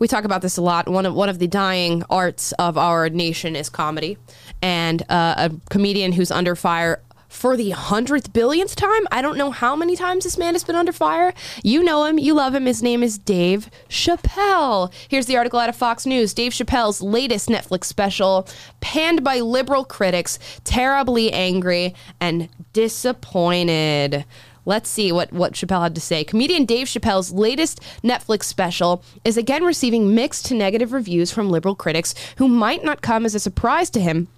[0.00, 0.88] we talk about this a lot.
[0.88, 4.18] One of one of the dying arts of our nation is comedy,
[4.60, 9.06] and uh, a comedian who's under fire for the hundredth billionth time.
[9.12, 11.32] I don't know how many times this man has been under fire.
[11.62, 12.66] You know him, you love him.
[12.66, 14.92] His name is Dave Chappelle.
[15.08, 16.34] Here's the article out of Fox News.
[16.34, 18.48] Dave Chappelle's latest Netflix special,
[18.80, 24.24] panned by liberal critics, terribly angry and disappointed.
[24.66, 26.24] Let's see what, what Chappelle had to say.
[26.24, 31.74] Comedian Dave Chappelle's latest Netflix special is again receiving mixed to negative reviews from liberal
[31.74, 34.28] critics who might not come as a surprise to him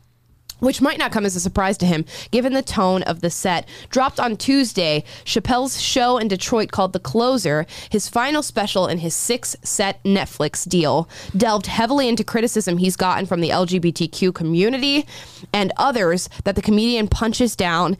[0.63, 3.69] which might not come as a surprise to him, given the tone of the set.
[3.91, 9.13] Dropped on Tuesday, Chappelle's show in Detroit called The Closer, his final special in his
[9.13, 15.05] six set Netflix deal, delved heavily into criticism he's gotten from the LGBTQ community
[15.53, 17.97] and others that the comedian punches down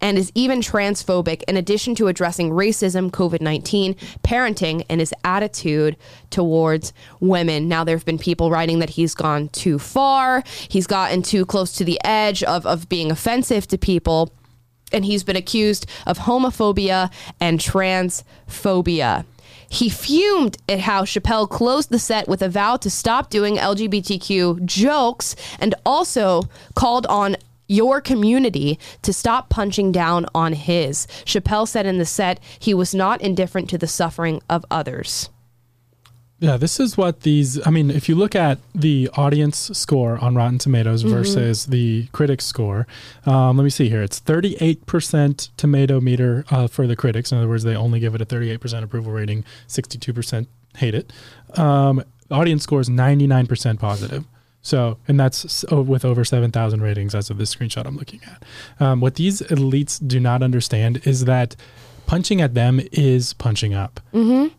[0.00, 5.96] and is even transphobic, in addition to addressing racism, COVID 19, parenting, and his attitude
[6.30, 7.68] towards women.
[7.68, 11.72] Now, there have been people writing that he's gone too far, he's gotten too close
[11.76, 14.32] to the edge of, of being offensive to people,
[14.92, 19.24] and he's been accused of homophobia and transphobia.
[19.68, 24.64] He fumed at how Chappelle closed the set with a vow to stop doing LGBTQ
[24.64, 26.42] jokes and also
[26.74, 27.36] called on
[27.70, 31.06] your community to stop punching down on his.
[31.24, 35.30] Chappelle said in the set he was not indifferent to the suffering of others.
[36.40, 37.64] Yeah, this is what these.
[37.66, 41.12] I mean, if you look at the audience score on Rotten Tomatoes Mm-hmm.
[41.12, 42.86] versus the critics score,
[43.26, 44.02] um, let me see here.
[44.02, 47.30] It's 38% tomato meter uh, for the critics.
[47.30, 50.46] In other words, they only give it a 38% approval rating, 62%
[50.78, 51.12] hate it.
[51.58, 54.24] Um, audience score is 99% positive.
[54.62, 58.44] So, and that's with over 7,000 ratings as of this screenshot I'm looking at.
[58.78, 61.56] Um, what these elites do not understand is that
[62.06, 64.00] punching at them is punching up.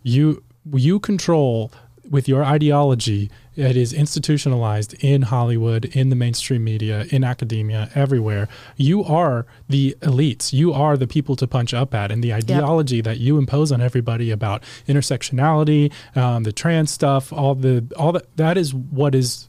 [0.03, 1.71] You you control
[2.09, 3.31] with your ideology.
[3.55, 8.47] It is institutionalized in Hollywood, in the mainstream media, in academia, everywhere.
[8.77, 10.53] You are the elites.
[10.53, 13.81] You are the people to punch up at, and the ideology that you impose on
[13.81, 19.47] everybody about intersectionality, um, the trans stuff, all the all that that is what is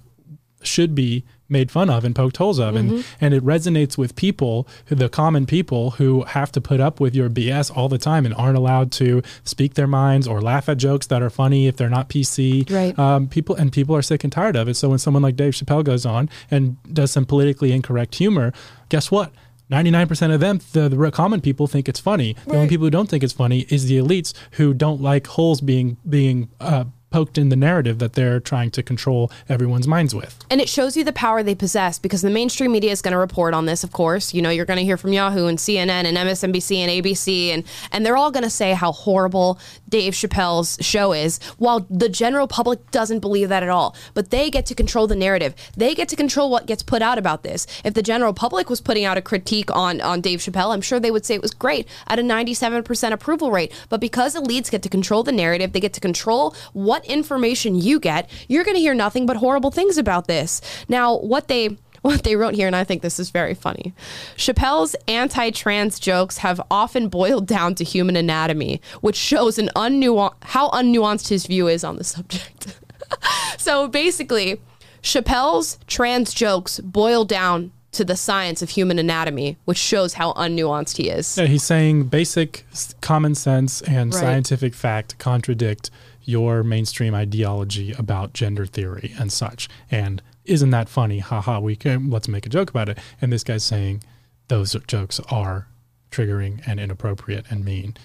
[0.63, 4.67] should be made fun of and poked holes of, and and it resonates with people,
[4.87, 8.35] the common people who have to put up with your BS all the time and
[8.35, 11.91] aren't allowed to speak their minds or laugh at jokes that are funny if they're
[11.91, 12.69] not PC.
[12.71, 12.99] Right.
[12.99, 14.75] Um, people and people are sick and tired of it.
[14.75, 18.53] So when someone like Dave Chappelle goes on and does some politically incorrect humor,
[18.89, 19.33] guess what?
[19.71, 22.37] 99% of them, the, the common people think it's funny.
[22.47, 25.63] The only people who don't think it's funny is the elites who don't like holes
[25.63, 30.45] being being uh, poked in the narrative that they're trying to control everyone's minds with.
[30.51, 33.19] And it shows you the power they possess because the mainstream media is going to
[33.19, 34.35] report on this, of course.
[34.35, 37.65] You know, you're going to hear from Yahoo and CNN and MSNBC and ABC, and,
[37.93, 39.59] and they're all going to say how horrible
[39.93, 43.95] Dave Chappelle's show is, while the general public doesn't believe that at all.
[44.15, 45.55] But they get to control the narrative.
[45.77, 47.67] They get to control what gets put out about this.
[47.85, 50.99] If the general public was putting out a critique on, on Dave Chappelle, I'm sure
[50.99, 53.71] they would say it was great at a 97% approval rate.
[53.91, 58.01] But because elites get to control the narrative, they get to control what information you
[58.01, 60.63] get, you're going to hear nothing but horrible things about this.
[60.89, 61.77] Now, what they
[62.13, 63.95] what they wrote here, and I think this is very funny.
[64.37, 70.35] Chappelle's anti trans jokes have often boiled down to human anatomy, which shows an unnuan-
[70.43, 72.77] how unnuanced his view is on the subject.
[73.59, 74.61] so basically,
[75.03, 80.97] Chappelle's trans jokes boil down to the science of human anatomy, which shows how unnuanced
[80.97, 81.37] he is.
[81.37, 82.65] Yeah, he's saying basic
[83.01, 84.21] common sense and Right.
[84.21, 85.91] scientific fact contradict
[86.25, 89.69] your mainstream ideology about gender theory and such.
[89.91, 91.19] And isn't that funny?
[91.21, 92.99] Haha, we can let's make a joke about it.
[93.21, 94.03] And this guy's saying
[94.49, 95.69] those jokes are
[96.11, 97.97] triggering and inappropriate and mean.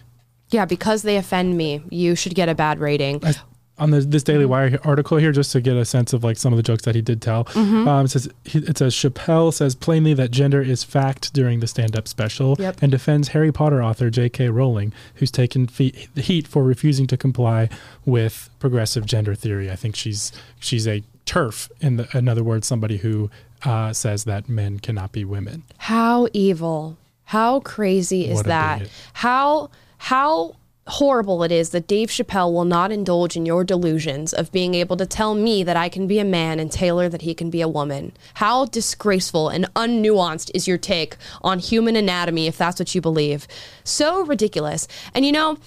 [0.50, 3.24] Yeah, because they offend me, you should get a bad rating.
[3.26, 3.34] I-
[3.80, 6.52] on the, this Daily Wire article here, just to get a sense of like some
[6.52, 7.44] of the jokes that he did tell.
[7.46, 7.88] Mm-hmm.
[7.88, 12.08] Um, it says it says Chappelle says plainly that gender is fact during the stand-up
[12.08, 12.82] special, Yep.
[12.82, 14.50] and defends Harry Potter author J.K.
[14.50, 17.70] Rowling, who's taken fe- heat for refusing to comply
[18.04, 19.70] with progressive gender theory.
[19.70, 23.30] I think she's she's a TERF, in, the, in other words, somebody who
[23.64, 25.64] uh, says that men cannot be women.
[25.78, 26.98] How evil.
[27.26, 28.90] How crazy is What that?
[29.14, 30.56] How how
[30.88, 34.96] horrible it is that Dave Chappelle will not indulge in your delusions of being able
[34.98, 37.62] to tell me that I can be a man and Taylor that he can be
[37.62, 38.14] a woman.
[38.36, 43.48] How disgraceful and unnuanced is your take on human anatomy if that's what you believe.
[43.84, 44.88] So ridiculous.
[45.14, 45.58] And you know,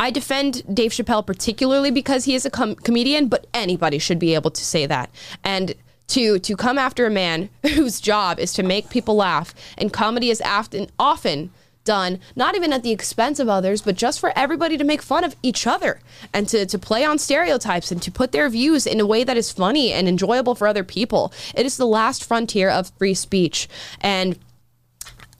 [0.00, 4.34] I defend Dave Chappelle particularly because he is a com- comedian, but anybody should be
[4.34, 5.10] able to say that.
[5.44, 5.74] And
[6.08, 10.30] to to come after a man whose job is to make people laugh, and comedy
[10.30, 11.50] is often often
[11.88, 15.24] done not even at the expense of others, but just for everybody to make fun
[15.24, 16.00] of each other
[16.34, 19.38] and to, to play on stereotypes and to put their views in a way that
[19.38, 21.32] is funny and enjoyable for other people.
[21.54, 23.70] It is the last frontier of free speech.
[24.02, 24.38] And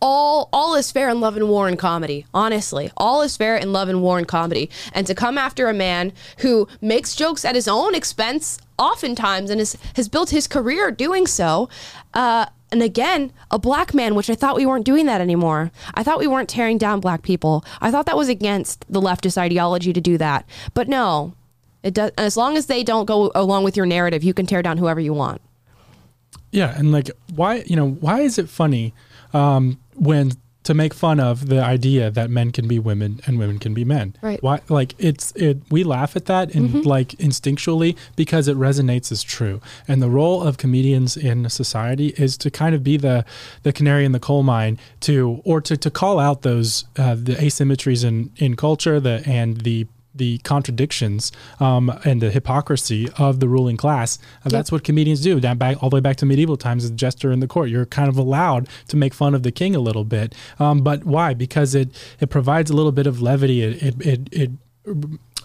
[0.00, 2.26] all all is fair in love and war and comedy.
[2.32, 4.70] Honestly, all is fair in love and war and comedy.
[4.92, 9.60] And to come after a man who makes jokes at his own expense, oftentimes, and
[9.60, 11.68] is, has built his career doing so.
[12.14, 15.70] Uh, and again, a black man, which I thought we weren't doing that anymore.
[15.94, 17.64] I thought we weren't tearing down black people.
[17.80, 20.46] I thought that was against the leftist ideology to do that.
[20.74, 21.32] But no,
[21.82, 22.10] it does.
[22.18, 25.00] As long as they don't go along with your narrative, you can tear down whoever
[25.00, 25.40] you want.
[26.50, 28.94] Yeah, and like why you know why is it funny
[29.32, 30.32] um, when
[30.68, 33.86] to make fun of the idea that men can be women and women can be
[33.86, 34.14] men?
[34.20, 34.42] Right.
[34.42, 39.22] Why like it's it we laugh at that and like instinctually because it resonates as
[39.22, 39.62] true.
[39.88, 43.24] And the role of comedians in society is to kind of be the
[43.62, 47.36] the canary in the coal mine to or to to call out those uh, the
[47.36, 49.86] asymmetries in in culture the and the
[50.18, 54.18] the contradictions um, and the hypocrisy of the ruling class.
[54.44, 55.40] Uh, That's what comedians do.
[55.40, 57.86] Down back all the way back to medieval times, as jester in the court, you're
[57.86, 60.34] kind of allowed to make fun of the king a little bit.
[60.58, 61.34] Um, but why?
[61.34, 63.62] Because it it provides a little bit of levity.
[63.62, 64.28] It it it.
[64.32, 64.50] it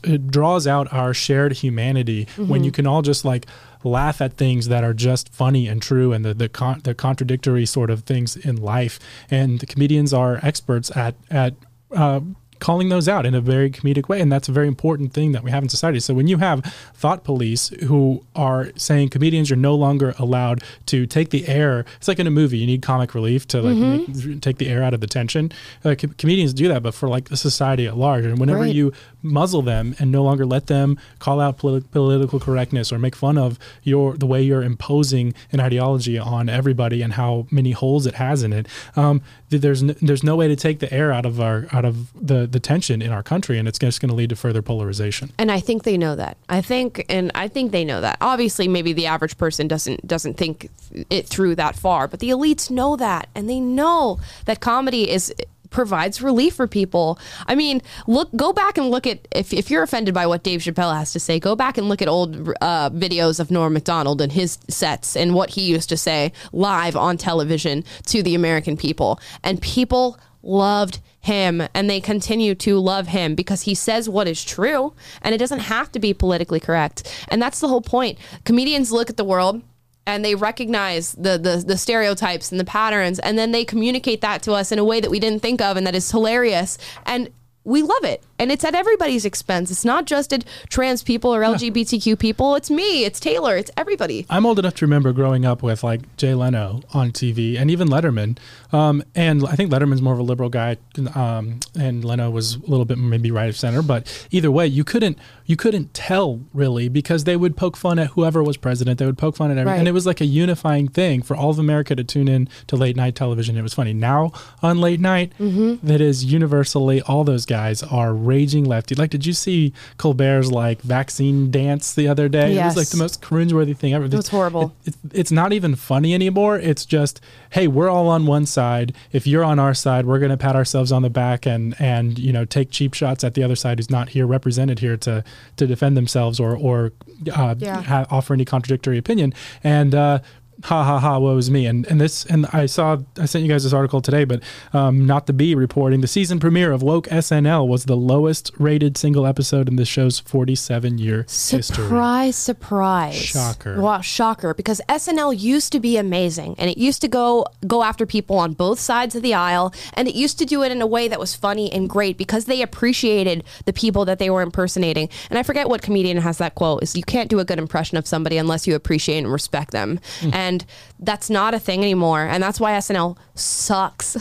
[0.04, 3.46] it draws out our shared humanity when you can all just like
[3.86, 7.66] laugh at things that are just funny and true and the the, con- the contradictory
[7.66, 9.00] sort of things in life
[9.32, 11.54] and the comedians are experts at at
[11.94, 12.20] uh,
[12.64, 15.44] calling those out in a very comedic way and that's a very important thing that
[15.44, 16.00] we have in society.
[16.00, 16.60] So when you have
[17.02, 22.08] thought police who are saying comedians are no longer allowed to take the air it's
[22.08, 24.94] like in a movie you need comic relief to like make, take the air out
[24.94, 25.52] of the tension.
[25.84, 28.74] Uh, com- comedians do that but for like the society at large and whenever Right.
[28.76, 33.16] you muzzle them and no longer let them call out politi- political correctness or make
[33.16, 38.06] fun of your the way you're imposing an ideology on everybody and how many holes
[38.06, 41.26] it has in it um, there's n- there's no way to take the air out
[41.26, 44.16] of our out of the the tension in our country and it's just going to
[44.16, 46.38] lead to further polarization and I think they know that.
[46.50, 48.18] I think, and I think they know that.
[48.22, 50.70] Obviously, maybe the average person doesn't doesn't think
[51.10, 55.34] it through that far, but the elites know that, and they know that comedy is
[55.74, 57.20] provides relief for people.
[57.48, 60.62] I mean, look, go back and look at if, if you're offended by what Dave
[60.62, 64.22] Chappelle has to say, go back and look at old uh, videos of Norm Macdonald
[64.22, 68.78] and his sets and what he used to say live on television to the American
[68.78, 74.28] people, and people loved him and they continue to love him because he says what
[74.28, 77.26] is true and it doesn't have to be politically correct.
[77.30, 78.20] And that's the whole point.
[78.44, 79.64] Comedians look at the world
[80.06, 84.42] and they recognize the, the the stereotypes and the patterns and then they communicate that
[84.44, 87.30] to us in a way that we didn't think of and that is hilarious and
[87.64, 91.42] we love it and it's at everybody's expense it's not just at trans people or
[91.42, 95.64] lgbtq people it's me it's taylor it's everybody I'm old enough to remember growing up
[95.64, 98.38] with like Jay Leno on TV and even Letterman.
[98.72, 100.78] Um, and I think Letterman's more of a liberal guy,
[101.16, 103.82] um, and Leno was a little bit maybe right of center.
[103.82, 108.08] But either way, you couldn't you couldn't tell really because they would poke fun at
[108.12, 108.98] whoever was president.
[109.00, 109.80] They would poke fun at everyone, Right.
[109.80, 112.76] and it was like a unifying thing for all of America to tune in to
[112.76, 113.58] late night television.
[113.58, 113.94] It was funny.
[113.94, 114.32] Now
[114.62, 115.86] on late night, Mm-hmm.
[115.88, 118.96] that is universally all those guys are raging lefty.
[118.96, 122.52] Like, did you see Colbert's like vaccine dance the other day?
[122.52, 122.76] It Yes.
[122.76, 124.06] was like the most cringeworthy thing ever.
[124.06, 124.74] It was horrible.
[124.86, 126.58] It, it, it's not even funny anymore.
[126.60, 127.22] It's just,
[127.52, 128.94] hey, we're all on one side.
[129.12, 132.18] If you're on our side, we're going to pat ourselves on the back and and
[132.20, 135.24] you know take cheap shots at the other side who's not here represented here to
[135.58, 136.92] to defend themselves or or
[137.34, 137.82] uh, Yeah.
[137.84, 139.34] ha- offer any contradictory opinion.
[139.64, 140.20] And uh,
[140.64, 141.66] ha ha ha, woe is me.
[141.66, 144.42] And and this and I saw I sent you guys this article today, but
[144.74, 148.98] um, not the bee reporting the season premiere of Woke SNL was the lowest rated
[148.98, 151.62] single episode in the show's 47 year history.
[151.62, 153.16] Surprise, surprise.
[153.16, 153.80] Shocker.
[153.80, 154.54] Wow, shocker.
[154.54, 158.54] Because SNL used to be amazing and it used to go go after people on
[158.54, 161.20] both sides of the aisle and it used to do it in a way that
[161.20, 165.10] was funny and great because they appreciated the people that they were impersonating.
[165.30, 167.98] And I forget what comedian has that quote is you can't do a good impression
[167.98, 170.00] of somebody unless you appreciate and respect them.
[170.32, 170.53] And
[171.00, 172.22] that's not a thing anymore.
[172.22, 174.18] And that's why SNL sucks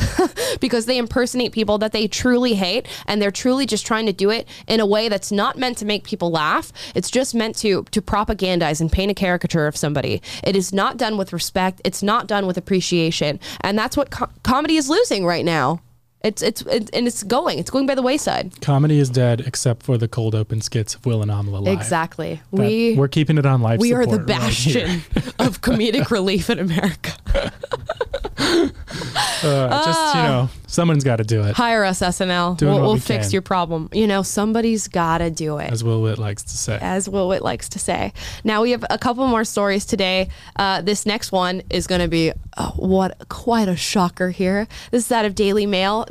[0.61, 4.31] because they impersonate people that they truly hate and they're truly just trying to do
[4.31, 6.73] it in a way that's not meant to make people laugh.
[6.95, 10.23] It's just meant to to propagandize and paint a caricature of somebody.
[10.43, 11.81] It is not done with respect.
[11.85, 13.41] It's not done with appreciation.
[13.61, 15.81] And that's what co- comedy is losing right now.
[16.25, 17.59] It's it's it, and it's going.
[17.59, 18.61] It's going by the wayside.
[18.61, 21.75] Comedy is dead except for the cold open skits of Will and Amala Live.
[21.75, 22.41] Exactly.
[22.53, 23.81] That- we we're keeping it on life.
[23.81, 24.91] we are the support right bastion
[25.39, 27.13] of comedic relief in America.
[29.45, 32.57] Uh, just you know, someone's got to do it, Hire us, SNL.
[32.57, 33.33] Doing we'll we'll we fix can.
[33.33, 33.89] your problem.
[33.93, 35.71] You know, somebody's got to do it.
[35.73, 36.79] as Will Witt likes to say.
[36.81, 38.13] as Will Witt likes to say.
[38.45, 40.29] Now we have a couple more stories today.
[40.57, 44.69] Uh, this next one is going to be uh, what quite a shocker here.
[44.93, 45.35] This is out of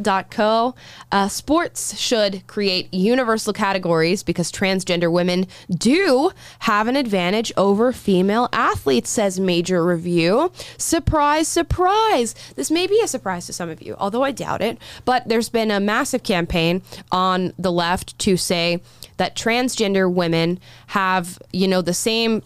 [0.02, 0.76] DailyMail.co.
[1.12, 8.50] Uh, sports should create universal categories because transgender women do have an advantage over female
[8.54, 10.52] athletes, says Major Review.
[10.78, 12.36] Surprise, surprise.
[12.56, 14.78] This may be a surprise to some of you, although I doubt it.
[15.06, 16.82] But there's been a massive campaign
[17.12, 18.82] on the left to say
[19.18, 22.42] that transgender women have, you know, the same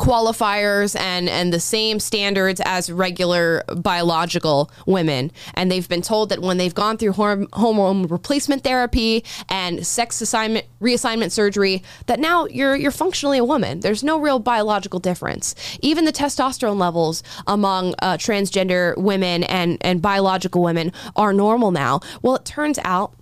[0.00, 5.30] qualifiers and and the same standards as regular biological women.
[5.52, 10.22] And they've been told that when they've gone through horm- hormone replacement therapy and sex
[10.22, 13.80] assignment reassignment surgery that now you're you're functionally a woman.
[13.80, 15.54] There's no real biological difference.
[15.82, 22.00] Even the testosterone levels among uh, transgender women and and biological women are normal now.
[22.22, 23.12] Well it turns out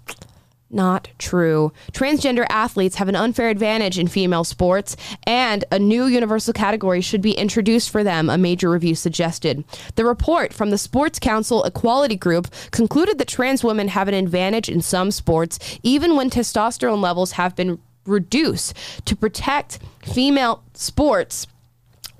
[0.70, 1.72] not true.
[1.92, 7.22] Transgender athletes have an unfair advantage in female sports, and a new universal category should
[7.22, 9.64] be introduced for them, a major review suggested.
[9.94, 14.68] The report from the Sports Council Equality Group concluded that trans women have an advantage
[14.68, 21.46] in some sports, even when testosterone levels have been reduced to protect female sports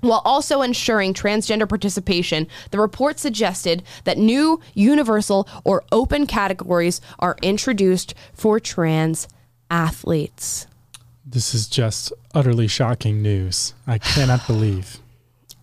[0.01, 7.37] while also ensuring transgender participation, the report suggested that new universal or open categories are
[7.41, 9.27] introduced for trans
[9.69, 10.67] athletes.
[11.25, 13.73] This is just utterly shocking news.
[13.85, 14.99] I cannot believe.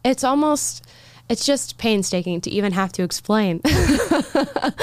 [0.05, 0.87] It's almost
[1.29, 3.61] it's just painstaking to even have to explain.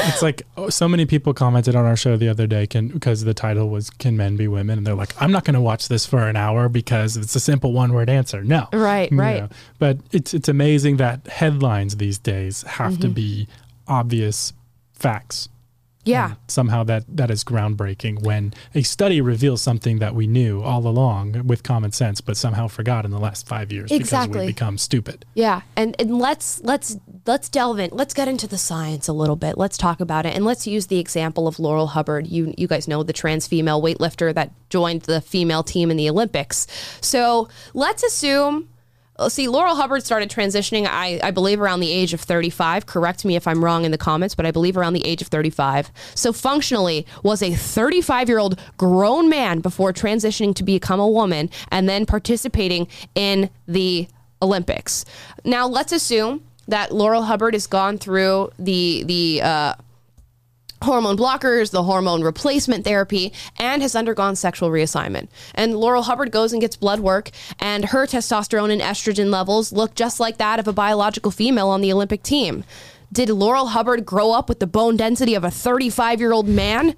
[0.05, 3.23] It's like oh, so many people commented on our show the other day can because
[3.23, 5.87] the title was "Can Men Be Women?" and they're like, "I'm not going to watch
[5.87, 9.41] this for an hour because it's a simple one-word answer." No, Right, You right.
[9.43, 13.01] know, But it's it's amazing that headlines these days have Mm-hmm.
[13.01, 13.47] to be
[13.87, 14.53] obvious
[14.93, 15.49] facts.
[16.05, 16.25] Yeah.
[16.27, 20.85] And somehow that that is groundbreaking when a study reveals something that we knew all
[20.87, 24.39] along with common sense, but somehow forgot in the last five years because Exactly.
[24.39, 25.25] we've become stupid.
[25.33, 27.89] Yeah, and and let's let's let's delve in.
[27.91, 29.57] Let's get into the science a little bit.
[29.57, 32.27] Let's talk about it, and let's use the example of Laurel Hubbard.
[32.27, 36.09] You you guys know the trans female weightlifter that joined the female team in the
[36.09, 36.67] Olympics.
[37.01, 38.69] So let's assume.
[39.29, 42.85] See, Laurel Hubbard started transitioning, I, I believe, around the age of 35.
[42.85, 45.27] Correct me if I'm wrong in the comments, but I believe around the age of
[45.27, 45.91] 35.
[46.15, 51.49] So functionally was a 35 year old grown man before transitioning to become a woman
[51.69, 54.07] and then participating in the
[54.41, 55.05] Olympics.
[55.45, 59.73] Now, let's assume that Laurel Hubbard has gone through the the uh,
[60.83, 65.27] hormone blockers, the hormone replacement therapy, and has undergone sexual reassignment.
[65.55, 69.95] And Laurel Hubbard goes and gets blood work, and her testosterone and estrogen levels look
[69.95, 72.63] just like that of a biological female on the Olympic team.
[73.11, 76.95] Did Laurel Hubbard grow up with the bone density of a 35 year old man?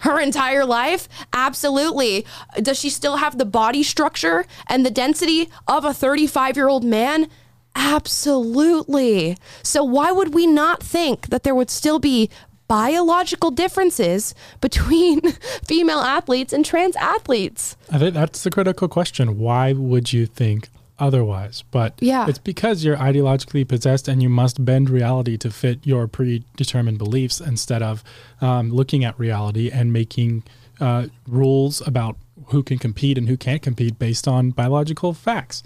[0.00, 1.08] Her entire life?
[1.32, 2.26] Absolutely.
[2.60, 6.84] Does she still have the body structure and the density of a 35 year old
[6.84, 7.28] man?
[7.76, 9.36] Absolutely.
[9.62, 12.30] So, why would we not think that there would still be
[12.68, 15.20] biological differences between
[15.64, 17.76] female athletes and trans athletes?
[17.90, 19.38] I think that's the critical question.
[19.38, 21.62] Why would you think otherwise?
[21.70, 22.26] But Yeah.
[22.28, 27.40] it's because you're ideologically possessed and you must bend reality to fit your predetermined beliefs
[27.40, 28.02] instead of
[28.40, 30.42] um, looking at reality and making
[30.80, 35.62] uh, rules about who can compete and who can't compete based on biological facts.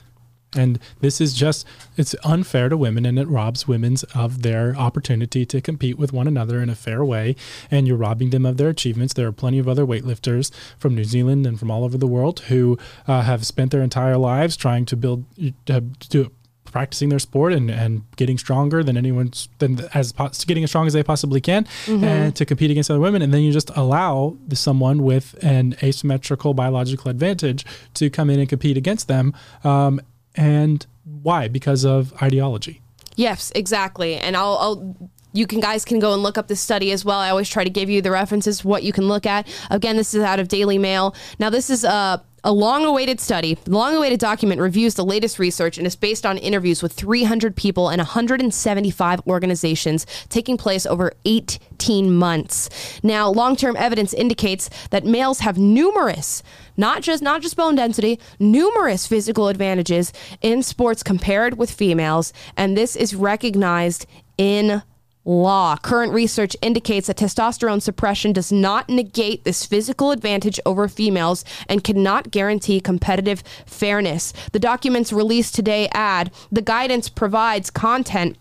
[0.55, 5.47] And this is just, it's unfair to women and it robs women of their opportunity
[5.47, 7.37] to compete with one another in a fair way.
[7.71, 9.15] And you're robbing them of their achievements.
[9.15, 12.41] There are plenty of other weightlifters from New Zealand and from all over the world
[12.41, 15.25] who uh, have spent their entire lives trying to build,
[15.69, 15.81] uh,
[16.11, 16.31] to
[16.71, 20.13] practicing their sport and, and getting stronger than anyone's than as
[20.47, 21.67] getting as strong as they possibly can
[22.05, 25.75] and to compete against other women and then you just allow the, someone with an
[25.83, 29.35] asymmetrical biological advantage to come in and compete against them
[29.65, 30.01] um,
[30.37, 30.87] and
[31.23, 32.81] why because of ideology
[33.21, 34.17] Yes, exactly.
[34.17, 37.19] And I'll, I'll you can guys can go and look up this study as well.
[37.19, 39.47] I always try to give you the references what you can look at.
[39.71, 41.15] Again, this is out of Daily Mail.
[41.39, 45.87] Now this is a a long-awaited study, the long-awaited document reviews the latest research and
[45.87, 52.71] is based on interviews with 300 people and 175 organizations taking place over 18 months.
[53.03, 56.43] Now, long-term evidence indicates that males have numerous
[56.77, 62.75] not just not just bone density, numerous physical advantages in sports compared with females, and
[62.75, 64.07] this is recognized
[64.39, 64.83] in
[65.25, 65.77] law.
[65.77, 71.85] Current research indicates that testosterone suppression does not negate this physical advantage over females and
[71.85, 74.33] cannot guarantee competitive fairness.
[74.53, 78.37] The documents released today add the guidance provides content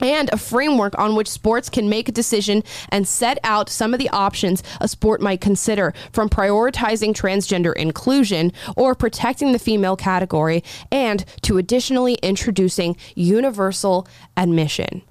[0.00, 4.00] and a framework on which sports can make a decision and set out some of
[4.00, 10.64] the options a sport might consider, from prioritizing transgender inclusion or protecting the female category,
[10.90, 15.02] and to additionally introducing universal admission.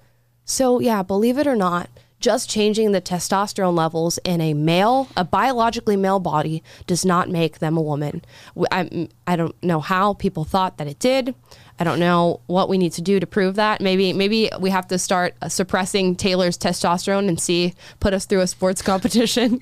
[0.50, 5.24] So, yeah, believe it or not, just changing the testosterone levels in a male, a
[5.24, 8.26] biologically male body, does not make them a woman.
[8.72, 11.36] I, I don't know how people thought that it did.
[11.80, 13.80] I don't know what we need to do to prove that.
[13.80, 18.42] Maybe maybe we have to start uh, suppressing Taylor's testosterone and see put us through
[18.42, 19.62] a sports competition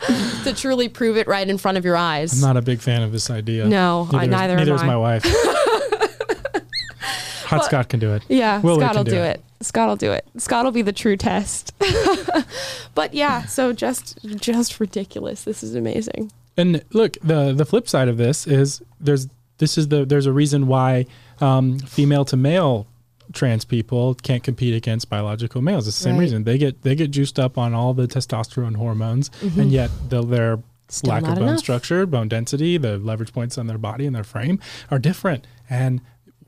[0.44, 2.32] to truly prove it right in front of your eyes.
[2.42, 4.82] i'm not a big fan of this idea No, I- is- neither am neither is
[4.82, 5.24] my wife
[7.50, 9.36] hot scott can do it Yeah, Willie Scott will do do it.
[9.60, 9.64] it.
[9.64, 10.26] Scott will do it.
[10.38, 11.74] Scott will be the true test.
[12.94, 15.44] but yeah, so just just ridiculous.
[15.44, 16.32] This is amazing.
[16.56, 19.28] And look, the the flip side of this is there's
[19.58, 21.06] this is the there's a reason why
[21.40, 22.86] um, female to male
[23.32, 25.86] trans people can't compete against biological males.
[25.86, 26.20] It's the same Right.
[26.22, 30.22] reason they get they get juiced up on all the testosterone hormones, and yet the,
[30.24, 30.66] their Mm-hmm.
[30.96, 31.60] Still lack of bone enough.
[31.60, 34.58] structure, bone density, the leverage points on their body and their frame
[34.90, 35.46] are different.
[35.68, 36.00] And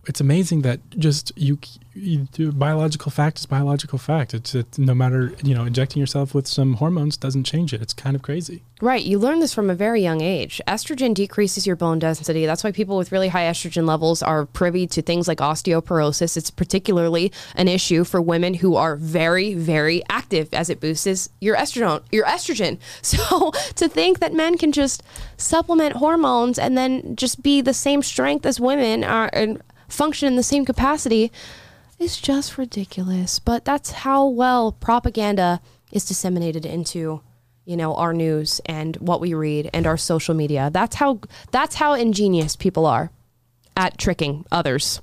[0.07, 1.59] it's amazing that just you,
[1.95, 4.35] you biological fact is biological fact.
[4.35, 7.81] It's, it's no matter you know injecting yourself with some hormones doesn't change it.
[7.81, 8.63] It's kind of crazy.
[8.81, 9.05] Right.
[9.05, 10.61] You learn this from a very young age.
[10.67, 12.47] Estrogen decreases your bone density.
[12.47, 16.37] That's why people with really high estrogen levels are privy to things like osteoporosis.
[16.37, 21.57] It's particularly an issue for women who are very, very active as it boosts your
[21.57, 22.03] estrogen.
[22.11, 22.79] Your estrogen.
[23.13, 25.03] So to think that men can just
[25.37, 29.63] supplement hormones and then just be the same strength as women are and
[29.93, 31.31] function in the same capacity
[31.99, 33.39] is just ridiculous.
[33.39, 35.61] But that's how well propaganda
[35.93, 37.21] is disseminated into
[37.65, 40.71] you know our news and what we read and our social media.
[40.73, 41.21] That's how
[41.51, 43.11] that's how ingenious people are
[43.77, 45.01] at tricking others.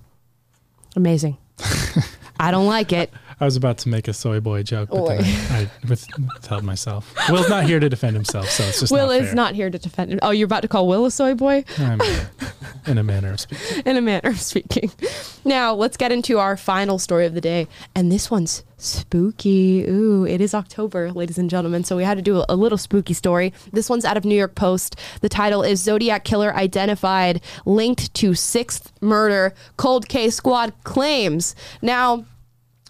[0.96, 1.38] Amazing.
[2.40, 3.12] I don't like it
[3.42, 7.14] I was about to make a soy boy joke, but then I, I withheld myself.
[7.30, 9.36] Will's not here to defend himself, so it's just Will not is fair.
[9.36, 10.20] not here to defend him.
[10.22, 11.64] Oh, you're about to call Will a soy boy?
[11.78, 12.28] I mean, uh,
[12.86, 13.82] in a manner of speaking.
[13.86, 14.92] in a manner of speaking.
[15.46, 17.68] Now, let's get into our final story of the day.
[17.96, 19.86] And this one's spooky.
[19.88, 21.84] Ooh, it is October, ladies and gentlemen.
[21.84, 23.54] So we had to do a, a little spooky story.
[23.72, 24.96] This one's out of New York Post.
[25.22, 29.54] The title is Zodiac Killer Identified Linked to Sixth Murder.
[29.78, 31.56] Cold Case Squad claims.
[31.82, 32.26] Now,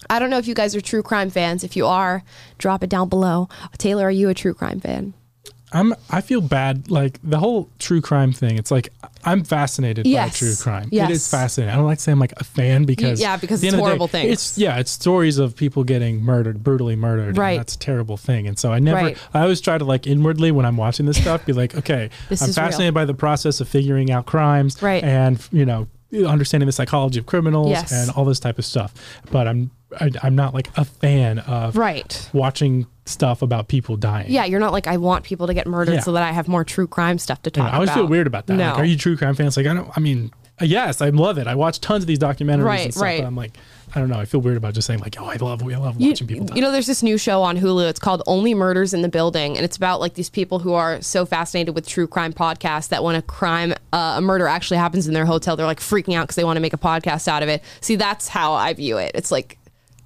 [0.10, 1.64] I don't know if you guys are true crime fans.
[1.64, 2.24] If you are,
[2.58, 3.48] drop it down below.
[3.78, 5.14] Taylor, are you a true crime fan?
[5.72, 5.94] I'm.
[6.10, 6.90] I feel bad.
[6.90, 8.58] Like the whole true crime thing.
[8.58, 8.90] It's like
[9.24, 10.30] I'm fascinated Yes.
[10.32, 10.86] by true crime.
[10.88, 11.12] It Yes.
[11.12, 11.72] is fascinating.
[11.72, 14.08] I don't like to say I'm like a fan because yeah, because the it's horrible
[14.08, 14.34] day, things.
[14.34, 17.38] It's yeah, it's stories of people getting murdered, brutally murdered.
[17.38, 17.58] Right.
[17.58, 18.48] That's a terrible thing.
[18.48, 18.98] And so I never.
[19.00, 19.18] Right.
[19.32, 22.34] I always try to like inwardly when I'm watching this stuff, be like, okay, I'm
[22.34, 22.54] is real.
[22.54, 24.82] fascinated by the process of figuring out crimes.
[24.82, 25.04] Right.
[25.04, 25.86] And you know,
[26.26, 27.92] understanding the psychology of criminals Yes.
[27.92, 28.92] and all this type of stuff.
[29.30, 29.70] But I'm.
[30.00, 32.30] I, I'm not like a fan of Right.
[32.34, 34.28] watching stuff about people dying.
[34.32, 36.00] Yeah, you're not like I want people to get murdered Yeah.
[36.02, 37.96] so that I have more true crime stuff to talk know, I always about.
[38.02, 38.54] feel weird about that.
[38.56, 38.70] No.
[38.70, 39.58] Like, are you true crime fans?
[39.58, 39.90] Like, I don't.
[39.96, 40.32] I mean,
[40.62, 41.48] uh, yes, I love it.
[41.48, 43.04] I watch tons of these documentaries Right, and stuff.
[43.04, 43.22] right.
[43.22, 43.58] But I'm like,
[43.96, 44.20] I don't know.
[44.20, 46.46] I feel weird about just saying like, oh, I love, we love you, watching people
[46.46, 46.56] die.
[46.56, 47.90] you know, there's this new show on Hulu.
[47.90, 51.02] It's called Only Murders in the Building, and it's about like these people who are
[51.02, 55.08] so fascinated with true crime podcasts that when a crime, uh, a murder actually happens
[55.08, 57.42] in their hotel, they're like freaking out because they want to make a podcast out
[57.42, 57.64] of it.
[57.82, 59.12] See, that's how I view it.
[59.16, 59.58] It's like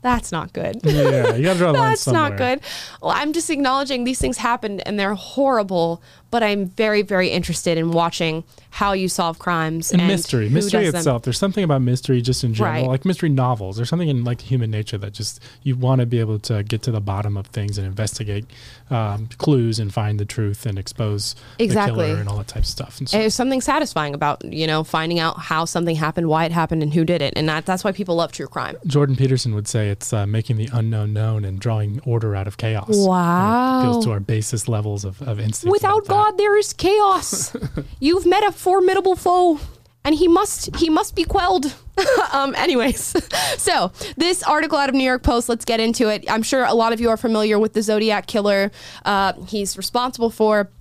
[0.03, 0.79] that's not good.
[0.83, 2.29] yeah, you got to draw the line That's somewhere.
[2.29, 2.59] not good.
[3.01, 7.77] Well, I'm just acknowledging these things happened and they're horrible, but I'm very, very interested
[7.77, 10.99] in watching how you solve crimes And, and mystery, mystery does them.
[11.01, 11.21] itself.
[11.21, 12.87] There's something about mystery just in general, Right.
[12.87, 13.75] like mystery novels.
[13.75, 16.81] There's something in like human nature that just you want to be able to get
[16.83, 18.45] to the bottom of things and investigate
[18.89, 22.01] um, clues and find the truth and expose Exactly.
[22.01, 22.97] the killer and all that type of stuff.
[22.97, 26.51] And so, There's something satisfying about you know finding out how something happened, why it
[26.51, 28.75] happened, and who did it, and that, that's why people love true crime.
[28.87, 32.57] Jordan Peterson would say it's uh, making the unknown known and drawing order out of
[32.57, 32.87] chaos.
[32.89, 33.83] Wow.
[33.93, 35.71] goes to our basest levels of, of instinct.
[35.71, 36.09] Without that.
[36.23, 37.53] God, there is chaos.
[37.99, 39.59] You've met a formidable foe,
[40.05, 41.75] and he must he must be quelled.
[42.31, 42.55] um.
[42.55, 43.13] Anyways,
[43.57, 45.49] so this article out of New York Post.
[45.49, 46.23] Let's get into it.
[46.31, 48.71] I'm sure a lot of you are familiar with the Zodiac killer.
[49.03, 50.71] Uh, he's responsible for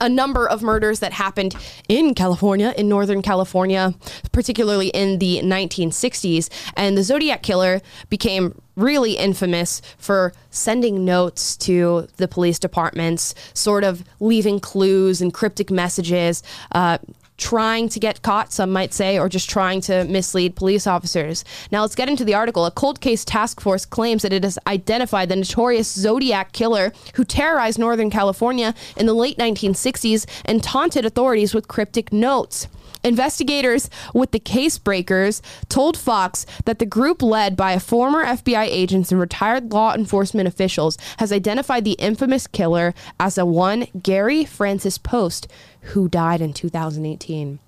[0.00, 1.56] a number of murders that happened
[1.88, 3.94] in California, in Northern California,
[4.30, 6.48] particularly in the 1960s.
[6.76, 13.84] And the Zodiac Killer became really infamous for sending notes to the police departments, sort
[13.84, 16.42] of leaving clues and cryptic messages.
[16.72, 16.98] Uh,
[17.40, 21.44] trying to get caught, some might say, or just trying to mislead police officers.
[21.72, 22.66] Now let's get into the article.
[22.66, 27.24] A cold case task force claims that it has identified the notorious Zodiac killer who
[27.24, 32.68] terrorized Northern California in the late 1960s and taunted authorities with cryptic notes.
[33.02, 38.66] Investigators with the case breakers told Fox that the group led by a former FBI
[38.66, 44.44] agents and retired law enforcement officials has identified the infamous killer as a one Gary
[44.44, 45.48] Francis Poste
[45.80, 47.58] who died in 2018.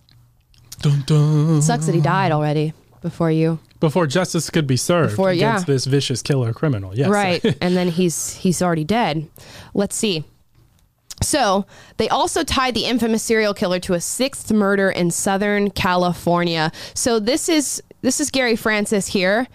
[0.81, 1.63] Dun, dun.
[1.63, 3.59] Sucks that he died already before you.
[3.81, 5.51] Before justice could be served Before- yeah.
[5.51, 6.97] against this vicious killer criminal.
[6.97, 7.09] Yes.
[7.09, 7.45] Right.
[7.61, 9.29] and then he's he's already dead.
[9.75, 10.25] Let's see.
[11.21, 11.67] So
[11.99, 16.73] they also tied the infamous serial killer to a sixth murder in Southern California.
[16.95, 19.47] So this is this is Gary Francis here.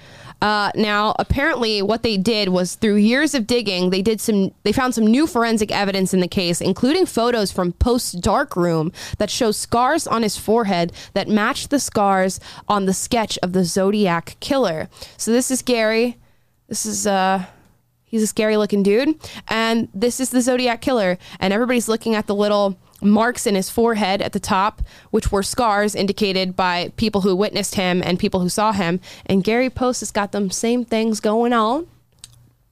[0.41, 4.53] Uh, now, apparently, what they did was through years of digging, they did some.
[4.63, 8.91] They found some new forensic evidence in the case, including photos from Poste's dark room
[9.17, 13.63] that show scars on his forehead that match the scars on the sketch of the
[13.63, 14.89] Zodiac killer.
[15.17, 16.17] So this is Gary.
[16.67, 17.45] This is uh
[18.09, 19.19] He's a scary looking dude.
[19.49, 21.17] And this is the Zodiac Killer.
[21.41, 24.81] And everybody's looking at the little marks in his forehead at the top,
[25.11, 28.99] which were scars indicated by people who witnessed him and people who saw him.
[29.25, 31.87] And Gary Poste has got them same things going on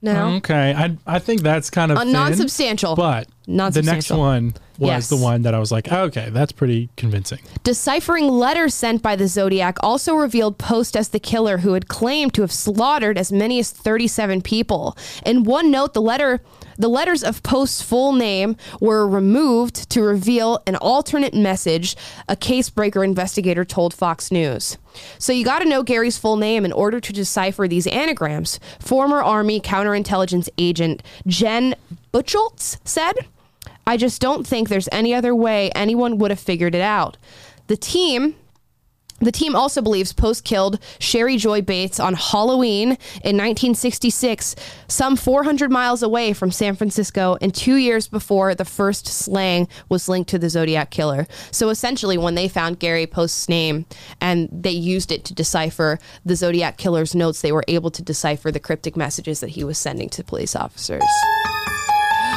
[0.02, 0.34] now.
[0.36, 0.74] Okay.
[0.76, 2.96] I I think that's kind of Uh, non-substantial.
[2.96, 5.08] But the next one was Yes.
[5.08, 7.38] the one that I was like, oh, okay, that's pretty convincing.
[7.62, 12.34] Deciphering letters sent by the Zodiac also revealed Poste as the killer who had claimed
[12.34, 14.96] to have slaughtered as many as 37 people.
[15.24, 16.40] In one note, the letter
[16.78, 21.96] the letters of Poste's full name were removed to reveal an alternate message,
[22.28, 24.76] a casebreaker investigator told Fox News.
[25.18, 28.60] So you got to know Gary's full name in order to decipher these anagrams.
[28.78, 31.74] Former Army counterintelligence agent Jen
[32.12, 33.14] Butchholtz said,
[33.86, 37.16] I just don't think there's any other way anyone would have figured it out.
[37.68, 38.34] The team
[39.18, 44.54] The team also believes Poste killed Cheri Jo Bates on Halloween in 1966,
[44.88, 50.06] some 400 miles away from San Francisco, and two years before the first slang was
[50.06, 51.26] linked to the Zodiac Killer.
[51.50, 53.86] So essentially, when they found Gary Poste's name
[54.20, 58.52] and they used it to decipher the Zodiac Killer's notes, they were able to decipher
[58.52, 61.02] the cryptic messages that he was sending to police officers.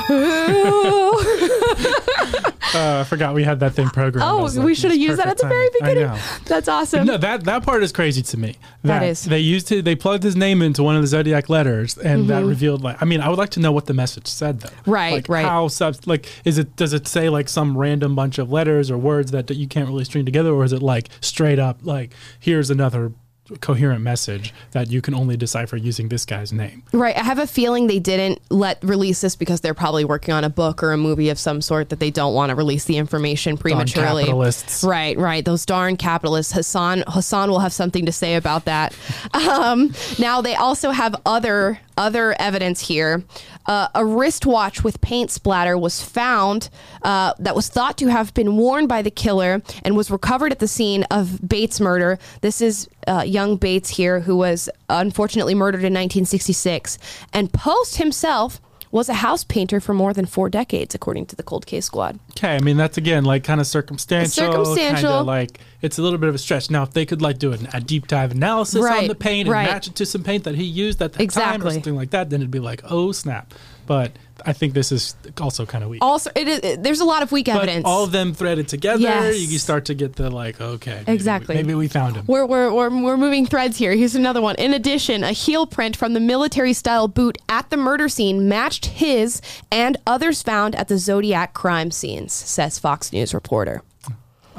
[2.71, 4.29] Uh, I forgot we had that thing programmed.
[4.29, 5.69] Oh, was we should have used that at the very.
[5.79, 6.15] Beginning.
[6.45, 7.07] That's awesome.
[7.07, 8.57] No, that that part is crazy to me.
[8.83, 9.23] That is.
[9.23, 12.41] They used to they plugged his name into one of the zodiac letters, and that
[12.41, 12.47] Mm-hmm.
[12.49, 14.69] revealed like I mean I would like to know what the message said though.
[14.85, 15.45] Right, like right.
[15.45, 18.99] How sub like is it does it say like some random bunch of letters or
[18.99, 22.13] words that, that you can't really string together, or is it like straight up like
[22.39, 23.11] here's another
[23.61, 26.83] coherent message that you can only decipher using this guy's name?
[26.93, 27.15] Right.
[27.15, 30.49] I have a feeling they didn't let release this because they're probably working on a
[30.49, 33.57] book or a movie of some sort that they don't want to release the information
[33.57, 34.23] prematurely.
[34.23, 34.83] capitalists.
[34.83, 35.43] Right, right.
[35.43, 36.53] Those darn capitalists.
[36.53, 38.95] Hassan Hassan will have something to say about that.
[39.49, 43.23] Um, now they also have other other evidence here.
[43.65, 46.69] Uh, a wristwatch with paint splatter was found
[47.03, 50.59] uh, that was thought to have been worn by the killer and was recovered at
[50.59, 52.17] the scene of Bates' murder.
[52.41, 56.97] This is uh, young Bates here, who was unfortunately murdered in 1966.
[57.33, 61.43] And Poste himself was a house painter for more than four decades, according to the
[61.43, 62.19] Cold Case Squad.
[62.31, 65.09] Okay, I mean that's again like kind of circumstantial, Circumstantial.
[65.09, 66.71] Kinda like it's a little bit of a stretch.
[66.71, 69.53] Now, if they could like do an, a deep dive analysis on the paint and
[69.53, 69.69] right.
[69.69, 72.29] match it to some paint that he used at the time or something like that,
[72.29, 73.53] then it'd be like, oh snap.
[73.89, 74.11] But
[74.45, 76.03] I think this is also kind of weak.
[76.05, 77.85] Also, it is, it- there's a lot of weak but evidence.
[77.85, 79.39] all of them threaded together, Yes.
[79.51, 81.55] you start to get the like, okay, maybe we- Exactly.
[81.55, 82.25] Maybe we found him.
[82.27, 83.93] We're, we're, we're, we're moving threads here.
[83.95, 84.53] Here's another one.
[84.57, 88.85] In addition, a heel print from the military style boot at the murder scene matched
[88.85, 93.81] his and others found at the Zodiac crime scenes, says Fox News reporter.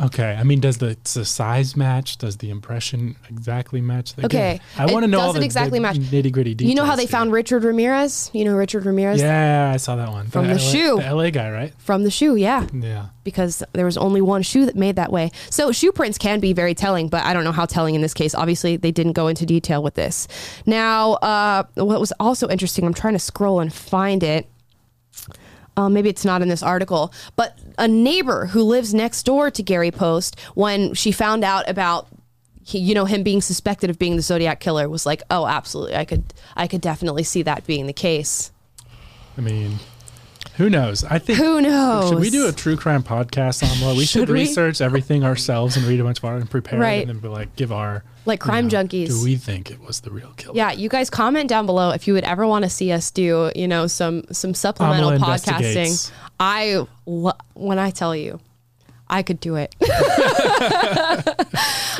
[0.02, 2.16] Okay, I mean, does the, the size match?
[2.18, 4.12] Does the impression exactly match?
[4.16, 5.96] Again, Okay, I want to know all doesn't the, exactly match.
[5.96, 6.70] nitty gritty details.
[6.70, 7.08] You know how they here.
[7.10, 8.30] found Richard Ramirez?
[8.32, 9.20] You know Richard Ramirez?
[9.20, 10.96] Yeah, I saw that one From the LA, shoe.
[10.96, 11.74] the LA guy, right?
[11.78, 12.66] From the shoe, yeah.
[12.72, 13.08] Yeah.
[13.24, 15.30] because there was only one shoe that made that way.
[15.50, 18.14] So shoe prints can be very telling, but I don't know how telling in this
[18.14, 18.34] case.
[18.34, 20.26] Obviously, they didn't go into detail with this.
[20.64, 24.48] Now, uh, what was also interesting, I'm trying to scroll and find it.
[25.80, 29.62] Uh, maybe it's not in this article, but a neighbor who lives next door to
[29.62, 32.06] Gary Poste, when she found out about
[32.62, 35.96] he, you know him being suspected of being the Zodiac killer, was like, "Oh, absolutely,
[35.96, 38.52] I could, I could definitely see that being the case."
[39.38, 39.78] I mean,
[40.58, 41.02] who knows?
[41.04, 41.38] I think.
[41.38, 42.10] Who knows?
[42.10, 44.40] Should we do a true crime podcast on what we should, Should we?
[44.40, 47.00] research everything ourselves and read a bunch of art and prepare it Right.
[47.00, 49.08] and then be like give our Like you crime know, junkies.
[49.08, 50.54] Do we think it was the real killer?
[50.56, 53.50] Yeah, you guys comment down below if you would ever want to see us do,
[53.56, 56.10] you know, some some supplemental podcasting.
[56.38, 56.86] I
[57.54, 58.40] when I tell you,
[59.08, 59.74] I could do it.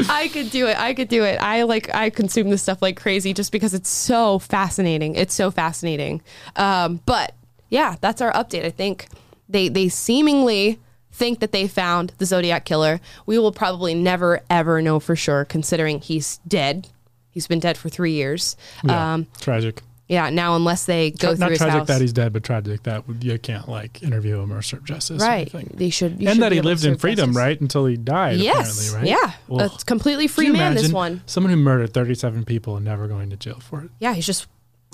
[0.09, 0.79] I could do it.
[0.79, 1.43] I could do it.
[1.43, 5.17] I like I consume this stuff like crazy just because it's so fascinating.
[5.17, 6.23] It's so fascinating.
[6.55, 7.35] Um, but
[7.69, 8.65] yeah, that's our update.
[8.65, 9.09] I think
[9.49, 10.79] they they seemingly
[11.13, 13.01] think that they found the Zodiac killer.
[13.27, 16.89] We will probably never ever know for sure, considering he's dead.
[17.31, 18.57] He's been dead for three years.
[18.85, 19.15] Yeah.
[19.15, 19.83] Um, tragic.
[20.09, 20.31] yeah.
[20.31, 23.05] Now, unless they go Tra- through not tragic house, that he's dead, but tragic that
[23.21, 25.23] you can't like interview him or serve justice.
[25.23, 25.49] right?
[25.77, 26.21] They should.
[26.21, 27.37] you and should that he lived in freedom, justice.
[27.37, 28.39] right, until he died.
[28.39, 28.89] Yes.
[28.89, 29.39] apparently, right?
[29.49, 29.65] Yeah.
[29.65, 29.71] Ugh.
[29.81, 30.75] A completely free man.
[30.75, 31.23] This one.
[31.27, 33.91] Someone who murdered 37 people and never going to jail for it.
[34.01, 34.49] Yeah, he's just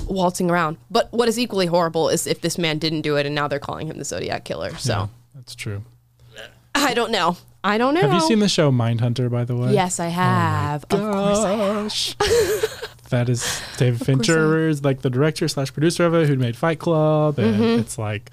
[0.06, 0.76] waltzing around.
[0.90, 3.58] But what is equally horrible is if this man didn't do it and now they're
[3.58, 4.76] calling him the Zodiac killer.
[4.76, 5.82] So Yeah, that's true.
[6.76, 7.36] I don't know.
[7.64, 8.00] I don't know.
[8.02, 9.72] Have you seen the show Mindhunter, by the way?
[9.74, 10.84] Yes, I have.
[10.84, 12.88] of course I have.
[13.10, 16.78] That is David Fincher is like the director slash producer of it who made Fight
[16.78, 18.30] Club, and it's like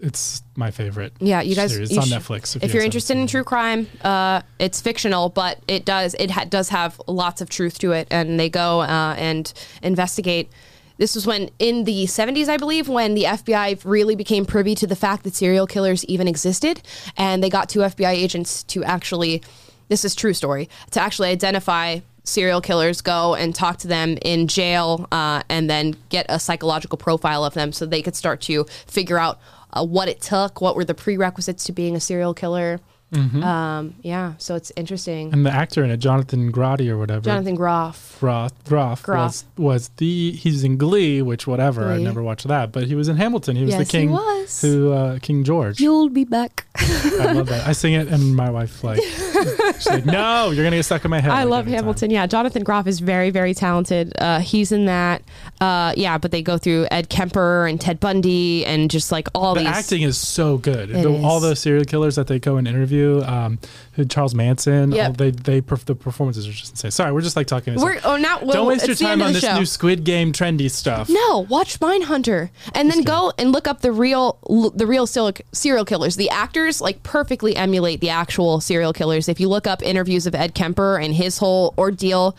[0.00, 1.14] it's my favorite.
[1.14, 1.26] Mm-hmm.
[1.26, 1.72] Yeah, you guys.
[1.72, 1.90] series.
[1.90, 2.56] you It's on should- Netflix.
[2.56, 6.44] If, you you're interested in true crime, uh, it's fictional, but it does it ha-
[6.44, 9.52] does have lots of truth to it, and they go uh, and
[9.82, 10.50] investigate.
[10.98, 14.86] This was when in the 70s, I believe, when the FBI really became privy to
[14.86, 16.80] the fact that serial killers even existed,
[17.16, 19.42] and they got two FBI agents to actually,
[19.88, 24.48] this is true story, to actually identify serial killers, go and talk to them in
[24.48, 28.64] jail, uh, and then get a psychological profile of them, so they could start to
[28.86, 29.38] figure out
[29.72, 32.80] uh, what it took, what were the prerequisites to being a serial killer.
[33.12, 33.42] Mm-hmm.
[33.42, 35.32] Um, yeah, so it's interesting.
[35.32, 38.16] And the actor in it, Jonathan Grotti or whatever, Jonathan Groff.
[38.18, 39.16] Groff, Groff, Groff.
[39.16, 41.88] was was the he's in Glee, which whatever.
[41.90, 42.04] I Glee.
[42.04, 43.54] never watched that, but he was in Hamilton.
[43.56, 44.60] He was Yes, the he king, was.
[44.60, 45.78] who uh, King George.
[45.80, 46.65] You'll be back.
[46.78, 47.66] I love that.
[47.66, 51.10] I sing it, and my wife like, she's like, "No, you're gonna get stuck in
[51.10, 51.78] my head." I like love every time.
[51.84, 52.10] Hamilton.
[52.10, 54.12] Yeah, Jonathan Groff is very, very talented.
[54.18, 55.22] Uh, he's in that.
[55.60, 59.54] Uh, yeah, but they go through Ed Kemper and Ted Bundy and just like all
[59.54, 59.68] The these.
[59.68, 60.90] acting is so good.
[60.90, 63.58] The- all the serial killers that they go and interview, um,
[64.04, 64.92] Charles Manson.
[64.92, 65.06] Yep.
[65.06, 66.90] all- they they perf- the performances are just insane.
[66.90, 67.74] Sorry, we're just like talking.
[67.80, 68.40] We're oh now.
[68.40, 69.58] Well, Don't waste your it's the end time on this show.
[69.58, 71.08] new Squid Game trendy stuff.
[71.08, 74.38] No, watch Mindhunter, and then go and look up the real,
[74.74, 76.16] the real serial serial killers.
[76.16, 79.28] The actors like perfectly emulate the actual serial killers.
[79.28, 82.36] If you look up interviews of Ed Kemper and his whole ordeal,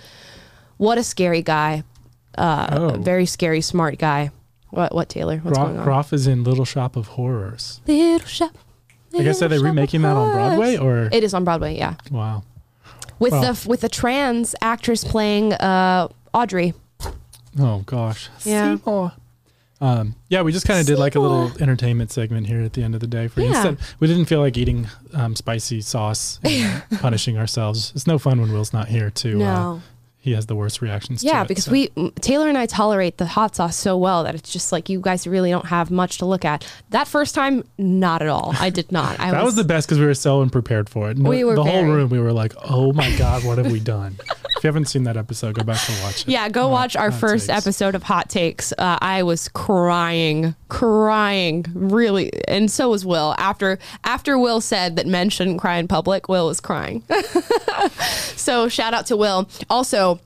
[0.77, 1.83] what a scary guy,
[2.37, 2.85] uh, Oh.
[2.89, 4.31] a very scary, smart guy.
[4.69, 4.93] What?
[4.93, 5.37] What Taylor?
[5.37, 5.83] What's going Groff, on?
[5.85, 7.79] Groff is in Little Shop of Horrors.
[7.87, 8.57] Little shop.
[9.15, 11.77] I guess are they little shop remaking that on Broadway or It is on Broadway,
[11.77, 11.95] yeah.
[12.11, 12.43] wow?
[13.19, 13.53] With Well.
[13.53, 16.73] the with the trans actress playing uh, Audrey.
[17.59, 18.29] Oh gosh.
[18.43, 18.75] Yeah.
[18.77, 19.11] Seymour.
[19.79, 22.81] Um, yeah, we just kind of did like a little entertainment segment here at the
[22.83, 23.27] end of the day.
[23.27, 23.49] For you.
[23.49, 23.67] Yeah.
[23.67, 27.91] Instead, we didn't feel like eating um, spicy sauce and punishing ourselves.
[27.95, 29.09] It's no fun when Will's not here.
[29.11, 29.81] To uh, No.
[30.27, 31.21] He has the worst reactions.
[31.21, 31.71] to Yeah, it, because so.
[31.71, 31.87] we
[32.19, 35.25] Taylor and I tolerate the hot sauce so well that it's just like you guys
[35.25, 36.69] really don't have much to look at.
[36.89, 38.53] That first time, not at all.
[38.59, 39.17] I did not.
[39.21, 41.17] I That was the best because we were so unprepared for it.
[41.17, 42.09] No, We were the whole room.
[42.09, 44.17] We were like, "Oh my god, what have we done?"
[44.57, 46.27] if you haven't seen that episode, go back and watch it.
[46.27, 46.49] yeah.
[46.49, 47.65] Go watch our first Takes.
[47.65, 48.73] episode of Hot Takes.
[48.73, 53.33] Uh, I was crying, crying, really, and so was Will.
[53.37, 57.03] After after Will said that men shouldn't cry in public, Will was crying.
[58.35, 59.47] so shout out to Will.
[59.69, 60.16] Also,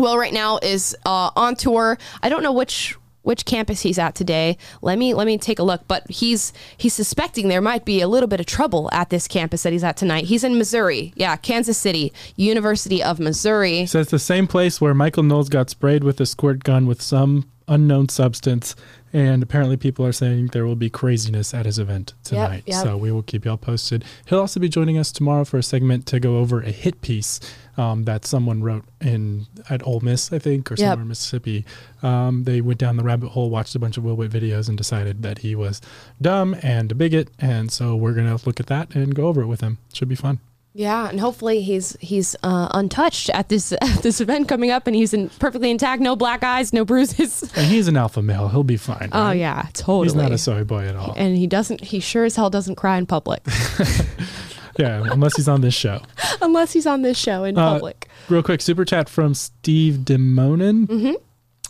[0.00, 1.98] Will right now is uh, on tour.
[2.22, 4.56] I don't know which which campus he's at today.
[4.80, 5.86] Let me let me take a look.
[5.86, 9.62] But he's he's suspecting there might be a little bit of trouble at this campus
[9.62, 10.24] that he's at tonight.
[10.24, 11.12] He's in Missouri.
[11.16, 13.86] Yeah, Kansas City, University of Missouri.
[13.86, 17.02] So it's the same place where Michael Knowles got sprayed with a squirt gun with
[17.02, 18.74] some unknown substance,
[19.12, 22.64] and apparently people are saying there will be craziness at his event tonight.
[22.66, 22.82] yep.
[22.82, 24.04] So we will keep y'all posted.
[24.26, 27.38] He'll also be joining us tomorrow for a segment to go over a hit piece
[27.80, 30.78] um, that someone wrote in at Ole Miss, I think, or Yep.
[30.78, 31.64] somewhere in Mississippi.
[32.02, 34.76] Um, they went down the rabbit hole, watched a bunch of Will Witt videos, and
[34.76, 35.80] decided that he was
[36.20, 37.28] dumb and a bigot.
[37.38, 39.78] And so we're gonna look at that and go over it with him.
[39.94, 40.38] Should be fun.
[40.72, 44.94] Yeah, and hopefully he's he's uh, untouched at this at this event coming up, and
[44.94, 47.42] he's in perfectly intact, no black eyes, no bruises.
[47.56, 48.48] And he's an alpha male.
[48.48, 49.08] He'll be fine.
[49.12, 50.06] Oh yeah, totally.
[50.06, 51.14] He's not a soy boy at all.
[51.16, 51.80] and he doesn't.
[51.80, 53.42] He sure as hell doesn't cry in public,
[54.78, 56.00] Yeah, unless he's on this show.
[56.42, 58.08] unless he's on this show in Uh, public.
[58.28, 60.86] Real quick, super chat from Steve Demonin.
[60.86, 61.12] Mm-hmm.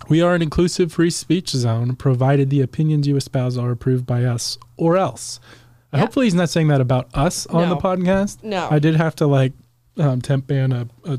[0.08, 4.24] We are an inclusive free speech zone, provided the opinions you espouse are approved by
[4.24, 5.38] us or else.
[5.92, 6.00] Uh, Yeah.
[6.00, 8.42] Hopefully, he's not saying that about us on the podcast.
[8.42, 8.68] No.
[8.70, 9.52] I did have to like
[9.98, 11.18] um, temp ban a, a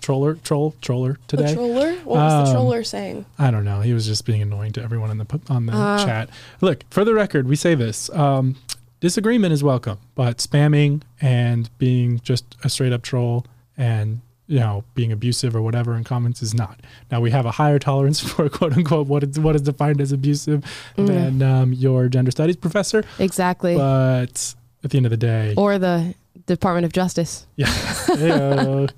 [0.00, 1.54] troller, troll, troller today.
[1.54, 1.94] troller?
[2.04, 3.24] What was Um, the troller saying?
[3.38, 3.80] I don't know.
[3.80, 6.04] He was just being annoying to everyone on the on the Uh.
[6.04, 6.28] chat.
[6.60, 8.56] Look, for the record, we say this: um,
[9.00, 13.46] disagreement is welcome, but spamming and being just a straight up troll
[13.76, 16.80] and you know being abusive or whatever in comments is not.
[17.10, 20.12] Now we have a higher tolerance for quote unquote what is what is defined as
[20.12, 20.64] abusive
[20.96, 21.06] Mm.
[21.06, 23.76] than um, your gender studies professor, Exactly.
[23.76, 26.14] but at the end of the day, or the
[26.46, 27.46] Department of Justice.
[27.56, 27.72] yeah,
[28.18, 28.86] yeah.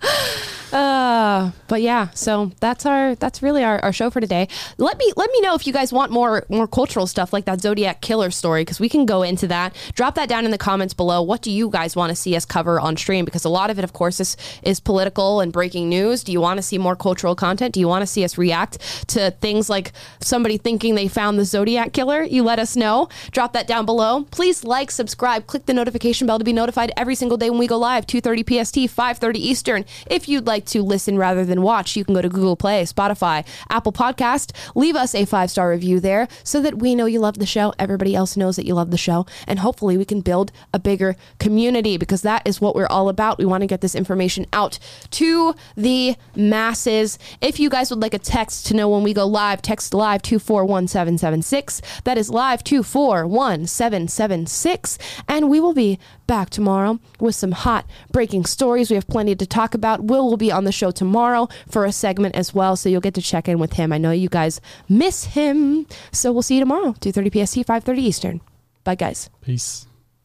[0.72, 4.48] Uh, but yeah, so that's our that's really our, our show for today.
[4.78, 7.60] Let me let me know if you guys want more more cultural stuff like that
[7.60, 9.76] Zodiac killer story because we can go into that.
[9.94, 11.20] Drop that down in the comments below.
[11.20, 13.26] What do you guys want to see us cover on stream?
[13.26, 16.24] Because a lot of it, of course, is is political and breaking news.
[16.24, 17.74] Do you want to see more cultural content?
[17.74, 21.44] Do you want to see us react to things like somebody thinking they found the
[21.44, 22.22] Zodiac killer?
[22.22, 23.10] You let us know.
[23.30, 24.26] Drop that down below.
[24.30, 27.66] Please like, subscribe, click the notification bell to be notified every single day when we
[27.66, 29.84] go live, 2:30 PST, 5:30 Eastern.
[30.06, 33.44] If you'd like to listen rather than watch, you can go to Google Play, Spotify,
[33.68, 34.52] Apple Podcast.
[34.76, 37.74] Leave us a five star review there so that we know you love the show.
[37.80, 39.26] Everybody else knows that you love the show.
[39.48, 43.38] And hopefully we can build a bigger community because that is what we're all about.
[43.38, 44.78] We want to get this information out
[45.12, 47.18] to the masses.
[47.40, 50.22] If you guys would like a text to know when we go live, text live
[50.22, 51.82] 241776.
[52.04, 54.98] That is live 241776.
[55.26, 58.90] And we will be back tomorrow with some hot breaking stories.
[58.90, 60.04] We have plenty to talk about.
[60.04, 63.14] Will will be on the show tomorrow for a segment as well, so you'll get
[63.14, 63.92] to check in with him.
[63.92, 65.86] I know you guys miss him.
[66.12, 68.40] So we'll see you tomorrow, 2:30 PST, 5:30 Eastern.
[68.84, 69.30] Bye guys.
[69.42, 69.86] Peace.